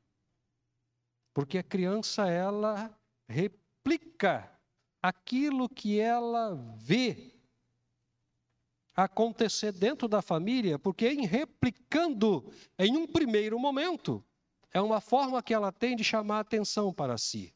porque 1.33 1.57
a 1.57 1.63
criança, 1.63 2.29
ela 2.29 2.95
replica 3.27 4.55
aquilo 5.01 5.67
que 5.67 5.99
ela 5.99 6.53
vê 6.77 7.32
acontecer 8.95 9.71
dentro 9.71 10.07
da 10.07 10.21
família, 10.21 10.77
porque 10.77 11.07
em 11.09 11.25
replicando 11.25 12.51
em 12.77 12.95
um 12.95 13.07
primeiro 13.07 13.59
momento, 13.59 14.23
é 14.71 14.81
uma 14.81 15.01
forma 15.01 15.41
que 15.41 15.53
ela 15.53 15.71
tem 15.71 15.95
de 15.95 16.03
chamar 16.03 16.39
atenção 16.39 16.93
para 16.93 17.17
si. 17.17 17.53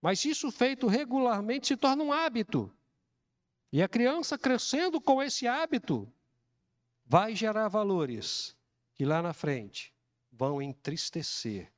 Mas 0.00 0.24
isso 0.24 0.50
feito 0.50 0.86
regularmente 0.86 1.68
se 1.68 1.76
torna 1.76 2.04
um 2.04 2.12
hábito. 2.12 2.72
E 3.72 3.82
a 3.82 3.88
criança 3.88 4.38
crescendo 4.38 5.00
com 5.00 5.22
esse 5.22 5.46
hábito 5.46 6.10
vai 7.04 7.34
gerar 7.34 7.68
valores 7.68 8.56
que 8.94 9.04
lá 9.04 9.20
na 9.20 9.32
frente 9.32 9.94
vão 10.30 10.62
entristecer 10.62 11.72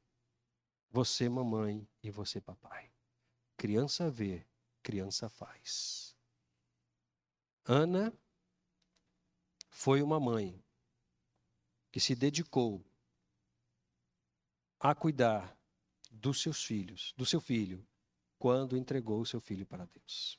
você, 0.92 1.28
mamãe, 1.28 1.88
e 2.02 2.10
você, 2.10 2.40
papai. 2.40 2.90
Criança 3.56 4.10
vê, 4.10 4.44
criança 4.82 5.28
faz. 5.28 6.16
Ana 7.64 8.12
foi 9.70 10.02
uma 10.02 10.20
mãe 10.20 10.62
que 11.90 12.00
se 12.00 12.14
dedicou 12.14 12.84
a 14.78 14.94
cuidar 14.94 15.56
dos 16.10 16.42
seus 16.42 16.64
filhos, 16.64 17.14
do 17.16 17.24
seu 17.24 17.40
filho, 17.40 17.86
quando 18.38 18.76
entregou 18.76 19.20
o 19.20 19.26
seu 19.26 19.40
filho 19.40 19.66
para 19.66 19.86
Deus. 19.86 20.38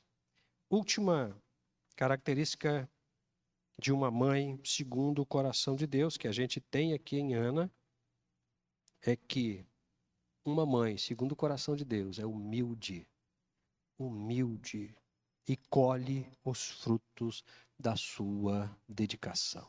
Última 0.69 1.35
característica 1.95 2.89
de 3.79 3.91
uma 3.91 4.11
mãe 4.11 4.59
segundo 4.63 5.21
o 5.21 5.25
coração 5.25 5.75
de 5.75 5.87
Deus 5.87 6.17
que 6.17 6.27
a 6.27 6.31
gente 6.31 6.59
tem 6.59 6.93
aqui 6.93 7.17
em 7.17 7.33
Ana 7.33 7.71
é 9.01 9.15
que 9.15 9.65
uma 10.43 10.65
mãe, 10.65 10.97
segundo 10.97 11.33
o 11.33 11.35
coração 11.35 11.75
de 11.75 11.85
Deus, 11.85 12.19
é 12.19 12.25
humilde, 12.25 13.07
humilde 13.97 14.95
e 15.47 15.55
colhe 15.55 16.27
os 16.43 16.69
frutos 16.69 17.43
da 17.81 17.95
sua 17.95 18.73
dedicação. 18.87 19.67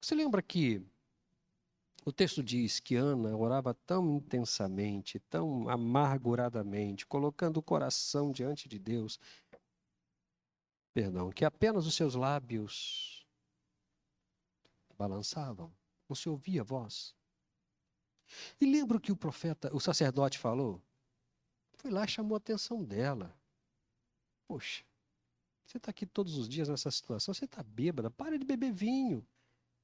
Você 0.00 0.14
lembra 0.14 0.42
que 0.42 0.84
o 2.04 2.12
texto 2.12 2.42
diz 2.42 2.80
que 2.80 2.96
Ana 2.96 3.36
orava 3.36 3.72
tão 3.86 4.16
intensamente, 4.16 5.20
tão 5.20 5.68
amarguradamente, 5.68 7.06
colocando 7.06 7.58
o 7.58 7.62
coração 7.62 8.32
diante 8.32 8.68
de 8.68 8.78
Deus, 8.78 9.20
perdão, 10.92 11.30
que 11.30 11.44
apenas 11.44 11.86
os 11.86 11.94
seus 11.94 12.16
lábios 12.16 13.24
balançavam, 14.98 15.72
se 16.14 16.28
ouvia 16.28 16.60
a 16.60 16.64
voz. 16.64 17.14
E 18.60 18.66
lembra 18.66 18.96
o 18.96 19.00
que 19.00 19.12
o 19.12 19.16
profeta, 19.16 19.74
o 19.74 19.80
sacerdote 19.80 20.38
falou? 20.38 20.82
Foi 21.74 21.90
lá 21.90 22.04
e 22.04 22.08
chamou 22.08 22.34
a 22.34 22.38
atenção 22.38 22.84
dela. 22.84 23.34
Poxa, 24.46 24.84
você 25.66 25.78
está 25.78 25.90
aqui 25.90 26.06
todos 26.06 26.36
os 26.36 26.48
dias 26.48 26.68
nessa 26.68 26.90
situação, 26.90 27.32
você 27.32 27.44
está 27.44 27.62
bêbada, 27.62 28.10
para 28.10 28.38
de 28.38 28.44
beber 28.44 28.72
vinho. 28.72 29.26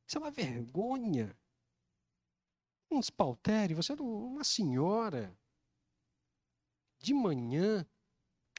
Isso 0.06 0.18
é 0.18 0.20
uma 0.20 0.30
vergonha. 0.30 1.36
Um 2.90 3.00
espaltério, 3.00 3.76
você 3.76 3.92
é 3.92 3.96
uma 3.96 4.44
senhora. 4.44 5.36
De 6.98 7.14
manhã, 7.14 7.86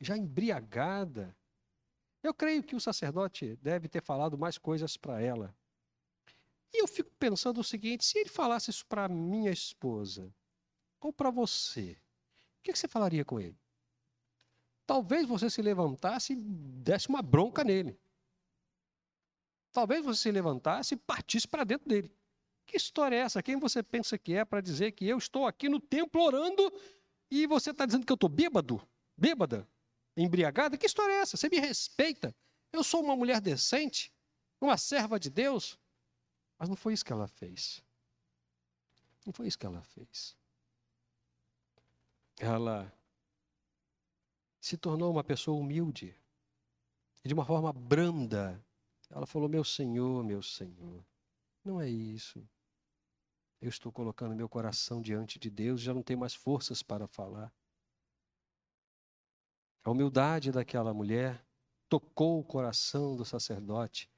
já 0.01 0.17
embriagada. 0.17 1.35
Eu 2.21 2.33
creio 2.33 2.63
que 2.63 2.75
o 2.75 2.79
sacerdote 2.79 3.55
deve 3.57 3.87
ter 3.87 4.01
falado 4.01 4.37
mais 4.37 4.57
coisas 4.57 4.95
para 4.97 5.21
ela. 5.21 5.55
E 6.73 6.81
eu 6.81 6.87
fico 6.87 7.11
pensando 7.17 7.59
o 7.59 7.63
seguinte: 7.63 8.05
se 8.05 8.19
ele 8.19 8.29
falasse 8.29 8.69
isso 8.69 8.85
para 8.85 9.09
minha 9.09 9.51
esposa, 9.51 10.33
ou 10.99 11.11
para 11.11 11.31
você, 11.31 11.97
o 12.59 12.61
que, 12.61 12.75
você 12.75 12.87
falaria 12.87 13.23
com 13.23 13.39
ele? 13.39 13.57
Talvez 14.89 15.27
você 15.27 15.51
se 15.51 15.61
levantasse 15.61 16.33
e 16.33 16.35
desse 16.35 17.09
uma 17.09 17.21
bronca 17.21 17.63
nele. 17.63 17.95
Talvez 19.71 20.03
você 20.03 20.23
se 20.23 20.31
levantasse 20.31 20.95
e 20.95 20.97
partisse 20.97 21.47
para 21.47 21.63
dentro 21.63 21.87
dele. 21.87 22.11
Que 22.65 22.75
história 22.75 23.15
é 23.15 23.19
essa? 23.19 23.43
Quem 23.43 23.59
você 23.59 23.83
pensa 23.83 24.17
que 24.17 24.33
é 24.33 24.43
para 24.43 24.61
dizer 24.61 24.93
que 24.93 25.07
eu 25.07 25.19
estou 25.19 25.45
aqui 25.45 25.69
no 25.69 25.79
templo 25.79 26.19
orando 26.23 26.73
e 27.29 27.45
você 27.45 27.69
está 27.69 27.85
dizendo 27.85 28.03
que 28.03 28.11
eu 28.11 28.15
estou 28.15 28.27
bêbado? 28.27 28.81
Bêbada? 29.15 29.69
Embriagada? 30.17 30.75
Que 30.75 30.87
história 30.87 31.13
é 31.13 31.17
essa? 31.17 31.37
Você 31.37 31.49
me 31.49 31.59
respeita? 31.59 32.35
Eu 32.73 32.83
sou 32.83 33.03
uma 33.03 33.15
mulher 33.15 33.39
decente? 33.39 34.11
Uma 34.59 34.75
serva 34.75 35.19
de 35.19 35.29
Deus? 35.29 35.77
Mas 36.57 36.67
não 36.67 36.75
foi 36.75 36.93
isso 36.93 37.05
que 37.05 37.13
ela 37.13 37.27
fez. 37.27 37.83
Não 39.23 39.31
foi 39.31 39.45
isso 39.45 39.59
que 39.59 39.67
ela 39.67 39.83
fez. 39.83 40.35
Ela 42.39 42.91
se 44.59 44.77
tornou 44.77 45.11
uma 45.11 45.23
pessoa 45.23 45.59
humilde. 45.59 46.15
E 47.23 47.27
de 47.27 47.33
uma 47.33 47.45
forma 47.45 47.71
branda, 47.71 48.63
ela 49.09 49.25
falou: 49.25 49.49
Meu 49.49 49.63
Senhor, 49.63 50.23
meu 50.23 50.41
Senhor, 50.41 51.05
não 51.63 51.79
é 51.79 51.89
isso. 51.89 52.47
Eu 53.61 53.69
estou 53.69 53.91
colocando 53.91 54.35
meu 54.35 54.47
coração 54.47 55.01
diante 55.01 55.37
de 55.37 55.49
Deus, 55.49 55.81
já 55.81 55.93
não 55.93 56.01
tenho 56.01 56.19
mais 56.19 56.33
forças 56.33 56.81
para 56.81 57.07
falar. 57.07 57.53
A 59.83 59.91
humildade 59.91 60.51
daquela 60.51 60.93
mulher 60.93 61.45
tocou 61.89 62.39
o 62.39 62.43
coração 62.43 63.15
do 63.15 63.25
sacerdote, 63.25 64.09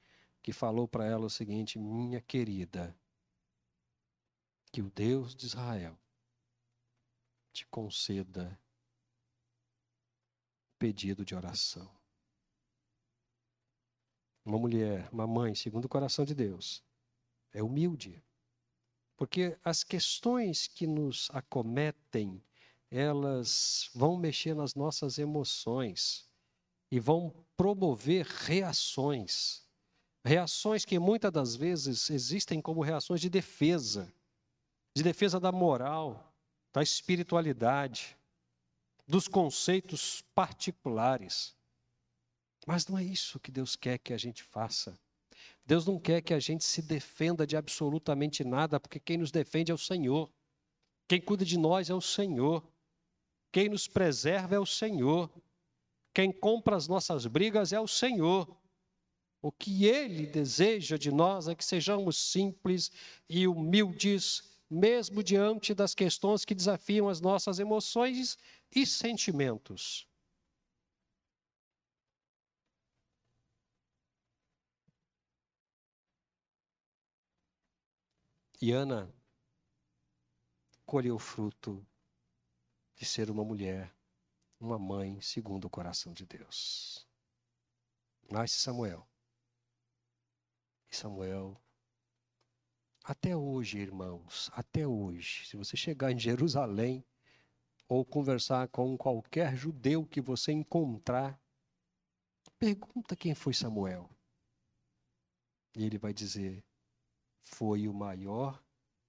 que 0.43 0.51
falou 0.51 0.87
para 0.87 1.05
ela 1.05 1.25
o 1.25 1.29
seguinte: 1.29 1.79
Minha 1.79 2.21
querida, 2.21 2.95
que 4.71 4.81
o 4.81 4.89
Deus 4.91 5.35
de 5.35 5.45
Israel 5.45 5.97
te 7.51 7.65
conceda 7.67 8.59
pedido 10.81 11.23
de 11.23 11.35
oração. 11.35 11.87
Uma 14.43 14.57
mulher, 14.57 15.07
uma 15.13 15.27
mãe, 15.27 15.53
segundo 15.53 15.85
o 15.85 15.89
coração 15.89 16.25
de 16.25 16.33
Deus, 16.33 16.83
é 17.53 17.61
humilde. 17.61 18.19
Porque 19.15 19.55
as 19.63 19.83
questões 19.83 20.65
que 20.65 20.87
nos 20.87 21.29
acometem, 21.29 22.43
elas 22.89 23.91
vão 23.93 24.17
mexer 24.17 24.55
nas 24.55 24.73
nossas 24.73 25.19
emoções 25.19 26.27
e 26.89 26.99
vão 26.99 27.31
promover 27.55 28.25
reações. 28.25 29.63
Reações 30.25 30.83
que 30.83 30.97
muitas 30.97 31.31
das 31.31 31.55
vezes 31.55 32.09
existem 32.09 32.59
como 32.59 32.81
reações 32.81 33.21
de 33.21 33.29
defesa, 33.29 34.11
de 34.97 35.03
defesa 35.03 35.39
da 35.39 35.51
moral, 35.51 36.33
da 36.73 36.81
espiritualidade, 36.81 38.17
dos 39.11 39.27
conceitos 39.27 40.23
particulares. 40.33 41.53
Mas 42.65 42.87
não 42.87 42.97
é 42.97 43.03
isso 43.03 43.41
que 43.41 43.51
Deus 43.51 43.75
quer 43.75 43.97
que 43.97 44.13
a 44.13 44.17
gente 44.17 44.41
faça. 44.41 44.97
Deus 45.65 45.85
não 45.85 45.99
quer 45.99 46.21
que 46.21 46.33
a 46.33 46.39
gente 46.39 46.63
se 46.63 46.81
defenda 46.81 47.45
de 47.45 47.57
absolutamente 47.57 48.45
nada, 48.45 48.79
porque 48.79 49.01
quem 49.01 49.17
nos 49.17 49.29
defende 49.29 49.69
é 49.69 49.75
o 49.75 49.77
Senhor. 49.77 50.31
Quem 51.09 51.19
cuida 51.19 51.43
de 51.43 51.59
nós 51.59 51.89
é 51.89 51.93
o 51.93 51.99
Senhor. 51.99 52.65
Quem 53.51 53.67
nos 53.67 53.85
preserva 53.85 54.55
é 54.55 54.59
o 54.59 54.65
Senhor. 54.65 55.29
Quem 56.13 56.31
compra 56.31 56.77
as 56.77 56.87
nossas 56.87 57.25
brigas 57.25 57.73
é 57.73 57.79
o 57.81 57.87
Senhor. 57.89 58.47
O 59.41 59.51
que 59.51 59.87
Ele 59.87 60.25
deseja 60.25 60.97
de 60.97 61.11
nós 61.11 61.49
é 61.49 61.55
que 61.55 61.65
sejamos 61.65 62.17
simples 62.17 62.89
e 63.27 63.45
humildes, 63.45 64.50
mesmo 64.71 65.21
diante 65.21 65.73
das 65.73 65.93
questões 65.93 66.45
que 66.45 66.55
desafiam 66.55 67.09
as 67.09 67.19
nossas 67.19 67.59
emoções 67.59 68.37
e 68.73 68.85
sentimentos. 68.85 70.07
E 78.61 78.71
Ana 78.71 79.13
colheu 80.85 81.15
o 81.15 81.19
fruto 81.19 81.85
de 82.95 83.03
ser 83.03 83.29
uma 83.29 83.43
mulher, 83.43 83.93
uma 84.57 84.79
mãe 84.79 85.19
segundo 85.19 85.65
o 85.65 85.69
coração 85.69 86.13
de 86.13 86.25
Deus. 86.25 87.05
Nasce 88.29 88.59
Samuel. 88.59 89.05
E 90.89 90.95
Samuel, 90.95 91.60
até 93.03 93.35
hoje, 93.35 93.79
irmãos, 93.79 94.49
até 94.53 94.85
hoje, 94.85 95.47
se 95.47 95.57
você 95.57 95.75
chegar 95.75 96.11
em 96.11 96.19
Jerusalém 96.19 97.03
ou 97.87 98.05
conversar 98.05 98.67
com 98.67 98.97
qualquer 98.97 99.55
judeu 99.55 100.05
que 100.05 100.21
você 100.21 100.51
encontrar, 100.51 101.39
pergunta 102.59 103.15
quem 103.15 103.33
foi 103.33 103.53
Samuel. 103.53 104.09
E 105.75 105.83
ele 105.83 105.97
vai 105.97 106.13
dizer: 106.13 106.63
foi 107.41 107.87
o 107.87 107.93
maior 107.93 108.63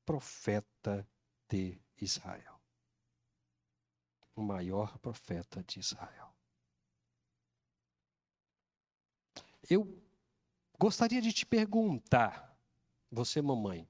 profeta 0.05 1.07
de 1.49 1.81
Israel. 2.01 2.61
O 4.35 4.43
maior 4.43 4.99
profeta 4.99 5.63
de 5.63 5.79
Israel. 5.79 6.35
Eu 9.69 10.03
gostaria 10.79 11.21
de 11.21 11.33
te 11.33 11.47
perguntar, 11.47 12.52
você, 13.13 13.43
mamãe, 13.43 13.87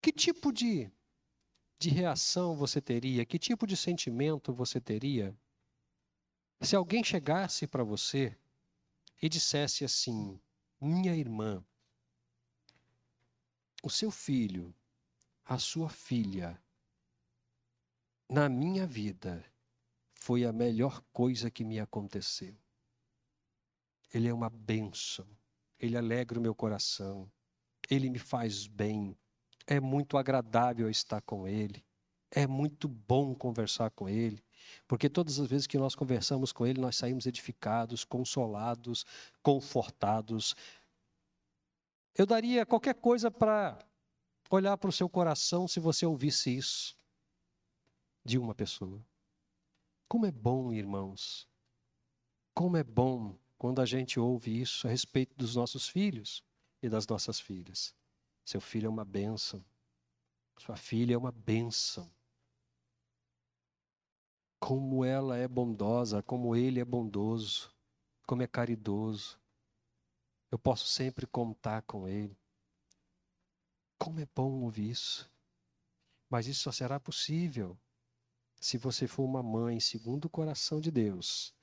que 0.00 0.12
tipo 0.12 0.52
de, 0.52 0.88
de 1.80 1.90
reação 1.90 2.54
você 2.54 2.80
teria, 2.80 3.26
que 3.26 3.40
tipo 3.40 3.66
de 3.66 3.76
sentimento 3.76 4.54
você 4.54 4.80
teria? 4.80 5.36
Se 6.60 6.76
alguém 6.76 7.02
chegasse 7.02 7.66
para 7.66 7.82
você 7.82 8.38
e 9.20 9.28
dissesse 9.28 9.84
assim: 9.84 10.40
minha 10.80 11.16
irmã, 11.16 11.64
o 13.82 13.90
seu 13.90 14.12
filho, 14.12 14.72
a 15.44 15.58
sua 15.58 15.88
filha, 15.90 16.62
na 18.28 18.48
minha 18.48 18.86
vida, 18.86 19.44
foi 20.14 20.44
a 20.44 20.52
melhor 20.52 21.02
coisa 21.12 21.50
que 21.50 21.64
me 21.64 21.80
aconteceu. 21.80 22.56
Ele 24.12 24.28
é 24.28 24.32
uma 24.32 24.48
bênção, 24.48 25.26
ele 25.84 25.96
alegra 25.96 26.38
o 26.38 26.42
meu 26.42 26.54
coração, 26.54 27.30
ele 27.90 28.08
me 28.10 28.18
faz 28.18 28.66
bem, 28.66 29.16
é 29.66 29.80
muito 29.80 30.16
agradável 30.16 30.90
estar 30.90 31.20
com 31.22 31.46
ele, 31.46 31.84
é 32.30 32.46
muito 32.46 32.88
bom 32.88 33.34
conversar 33.34 33.90
com 33.90 34.08
ele. 34.08 34.42
Porque 34.86 35.08
todas 35.08 35.38
as 35.38 35.46
vezes 35.46 35.66
que 35.66 35.78
nós 35.78 35.94
conversamos 35.94 36.52
com 36.52 36.66
Ele, 36.66 36.80
nós 36.80 36.96
saímos 36.96 37.26
edificados, 37.26 38.04
consolados, 38.04 39.04
confortados. 39.42 40.54
Eu 42.14 42.26
daria 42.26 42.66
qualquer 42.66 42.94
coisa 42.94 43.30
para 43.30 43.78
olhar 44.50 44.76
para 44.76 44.88
o 44.88 44.92
seu 44.92 45.08
coração 45.08 45.66
se 45.66 45.80
você 45.80 46.06
ouvisse 46.06 46.56
isso 46.56 46.96
de 48.24 48.38
uma 48.38 48.54
pessoa. 48.54 49.04
Como 50.08 50.26
é 50.26 50.30
bom, 50.30 50.72
irmãos, 50.72 51.48
como 52.54 52.76
é 52.76 52.84
bom 52.84 53.36
quando 53.64 53.80
a 53.80 53.86
gente 53.86 54.20
ouve 54.20 54.60
isso 54.60 54.86
a 54.86 54.90
respeito 54.90 55.34
dos 55.38 55.56
nossos 55.56 55.88
filhos 55.88 56.44
e 56.82 56.88
das 56.90 57.06
nossas 57.06 57.40
filhas. 57.40 57.94
Seu 58.44 58.60
filho 58.60 58.88
é 58.88 58.90
uma 58.90 59.06
bênção, 59.06 59.64
sua 60.58 60.76
filha 60.76 61.14
é 61.14 61.16
uma 61.16 61.32
bênção 61.32 62.12
como 64.60 65.02
ela 65.02 65.38
é 65.38 65.48
bondosa, 65.48 66.22
como 66.22 66.54
ele 66.54 66.78
é 66.78 66.84
bondoso, 66.84 67.72
como 68.26 68.42
é 68.42 68.46
caridoso. 68.46 69.40
Eu 70.50 70.58
posso 70.58 70.86
sempre 70.86 71.26
contar 71.26 71.80
com 71.84 72.06
ele. 72.06 72.36
Como 73.98 74.20
é 74.20 74.28
bom 74.36 74.60
ouvir 74.60 74.90
isso. 74.90 75.32
Mas 76.28 76.46
isso 76.46 76.64
só 76.64 76.70
será 76.70 77.00
possível 77.00 77.78
se 78.60 78.76
você 78.76 79.06
for 79.06 79.24
uma 79.24 79.42
mãe 79.42 79.80
segundo 79.80 80.26
o 80.26 80.30
coração 80.30 80.82
de 80.82 80.90
Deus. 80.90 81.54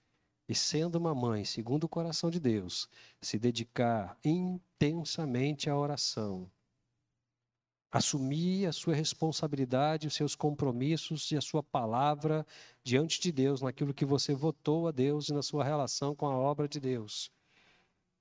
E 0.48 0.56
sendo 0.56 0.96
uma 0.96 1.16
mãe 1.16 1.46
segundo 1.46 1.86
o 1.86 1.89
coração 1.89 2.30
de 2.30 2.39
Deus, 2.39 2.89
se 3.22 3.39
dedicar 3.39 4.18
intensamente 4.24 5.70
à 5.70 5.78
oração, 5.78 6.52
assumir 7.92 8.66
a 8.66 8.72
sua 8.72 8.96
responsabilidade, 8.96 10.08
os 10.08 10.14
seus 10.14 10.34
compromissos 10.34 11.30
e 11.32 11.38
a 11.38 11.42
sua 11.42 11.62
palavra 11.62 12.46
diante 12.84 13.20
de 13.20 13.32
Deus, 13.32 13.62
naquilo 13.62 13.94
que 13.94 14.06
você 14.06 14.34
votou 14.34 14.88
a 14.88 14.92
Deus 14.92 15.28
e 15.28 15.34
na 15.34 15.44
sua 15.44 15.64
relação 15.64 16.16
com 16.16 16.26
a 16.28 16.38
obra 16.38 16.68
de 16.68 16.80
Deus. 16.80 17.30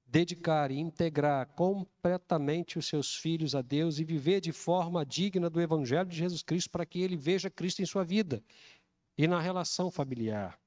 Dedicar 0.04 0.72
e 0.72 0.78
integrar 0.78 1.46
completamente 1.54 2.76
os 2.76 2.86
seus 2.86 3.14
filhos 3.14 3.54
a 3.54 3.62
Deus 3.62 4.00
e 4.00 4.04
viver 4.04 4.40
de 4.40 4.50
forma 4.50 5.06
digna 5.06 5.48
do 5.48 5.60
Evangelho 5.60 6.08
de 6.08 6.16
Jesus 6.16 6.42
Cristo 6.42 6.68
para 6.70 6.84
que 6.84 7.00
ele 7.00 7.16
veja 7.16 7.48
Cristo 7.48 7.80
em 7.80 7.86
sua 7.86 8.02
vida 8.02 8.42
e 9.16 9.28
na 9.28 9.40
relação 9.40 9.88
familiar. 9.88 10.58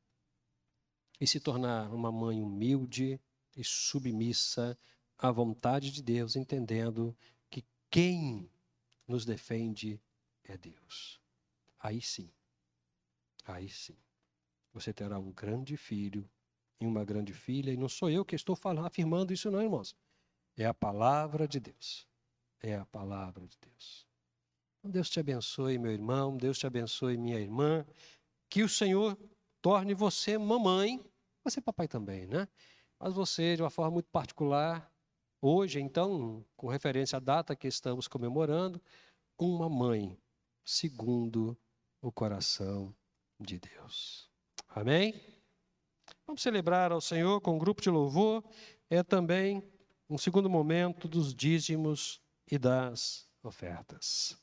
E 1.19 1.27
se 1.27 1.39
tornar 1.39 1.93
uma 1.93 2.11
mãe 2.11 2.41
humilde 2.41 3.19
e 3.55 3.63
submissa 3.63 4.77
à 5.17 5.31
vontade 5.31 5.91
de 5.91 6.01
Deus, 6.01 6.35
entendendo 6.35 7.15
que 7.49 7.63
quem 7.89 8.49
nos 9.07 9.25
defende 9.25 10.01
é 10.43 10.57
Deus. 10.57 11.21
Aí 11.79 12.01
sim, 12.01 12.29
aí 13.45 13.69
sim, 13.69 13.97
você 14.73 14.93
terá 14.93 15.19
um 15.19 15.31
grande 15.31 15.77
filho 15.77 16.29
e 16.79 16.85
uma 16.85 17.05
grande 17.05 17.33
filha, 17.33 17.71
e 17.71 17.77
não 17.77 17.87
sou 17.87 18.09
eu 18.09 18.25
que 18.25 18.35
estou 18.35 18.55
falando, 18.55 18.85
afirmando 18.85 19.33
isso, 19.33 19.51
não, 19.51 19.61
irmãos. 19.61 19.95
É 20.57 20.65
a 20.65 20.73
palavra 20.73 21.47
de 21.47 21.59
Deus. 21.59 22.07
é 22.61 22.75
a 22.75 22.85
palavra 22.85 23.45
de 23.45 23.57
Deus. 23.59 24.07
Então, 24.79 24.91
Deus 24.91 25.09
te 25.09 25.19
abençoe, 25.19 25.77
meu 25.77 25.91
irmão, 25.91 26.37
Deus 26.37 26.57
te 26.57 26.65
abençoe, 26.65 27.17
minha 27.17 27.39
irmã. 27.39 27.85
Que 28.49 28.63
o 28.63 28.69
Senhor 28.69 29.17
torne 29.63 29.93
você 29.93 30.37
mamãe, 30.37 31.01
você 31.41 31.61
papai 31.61 31.87
também, 31.87 32.27
né? 32.27 32.49
Mas 32.99 33.13
você, 33.13 33.55
de 33.55 33.63
uma 33.63 33.69
forma 33.69 33.91
muito 33.91 34.09
particular, 34.09 34.91
hoje, 35.41 35.79
então, 35.79 36.45
com 36.57 36.67
referência 36.67 37.15
à 37.15 37.19
data 37.19 37.55
que 37.55 37.65
estamos 37.65 38.05
comemorando, 38.05 38.81
uma 39.37 39.69
mãe 39.69 40.19
segundo 40.65 41.57
o 42.01 42.11
coração 42.11 42.93
de 43.39 43.57
Deus. 43.57 44.29
Amém? 44.67 45.13
Vamos 46.27 46.41
celebrar 46.41 46.91
ao 46.91 46.99
Senhor 46.99 47.39
com 47.39 47.55
um 47.55 47.59
grupo 47.59 47.81
de 47.81 47.89
louvor. 47.89 48.43
É 48.89 49.01
também 49.01 49.63
um 50.09 50.17
segundo 50.17 50.49
momento 50.49 51.07
dos 51.07 51.33
dízimos 51.33 52.21
e 52.51 52.57
das 52.57 53.29
ofertas. 53.41 54.37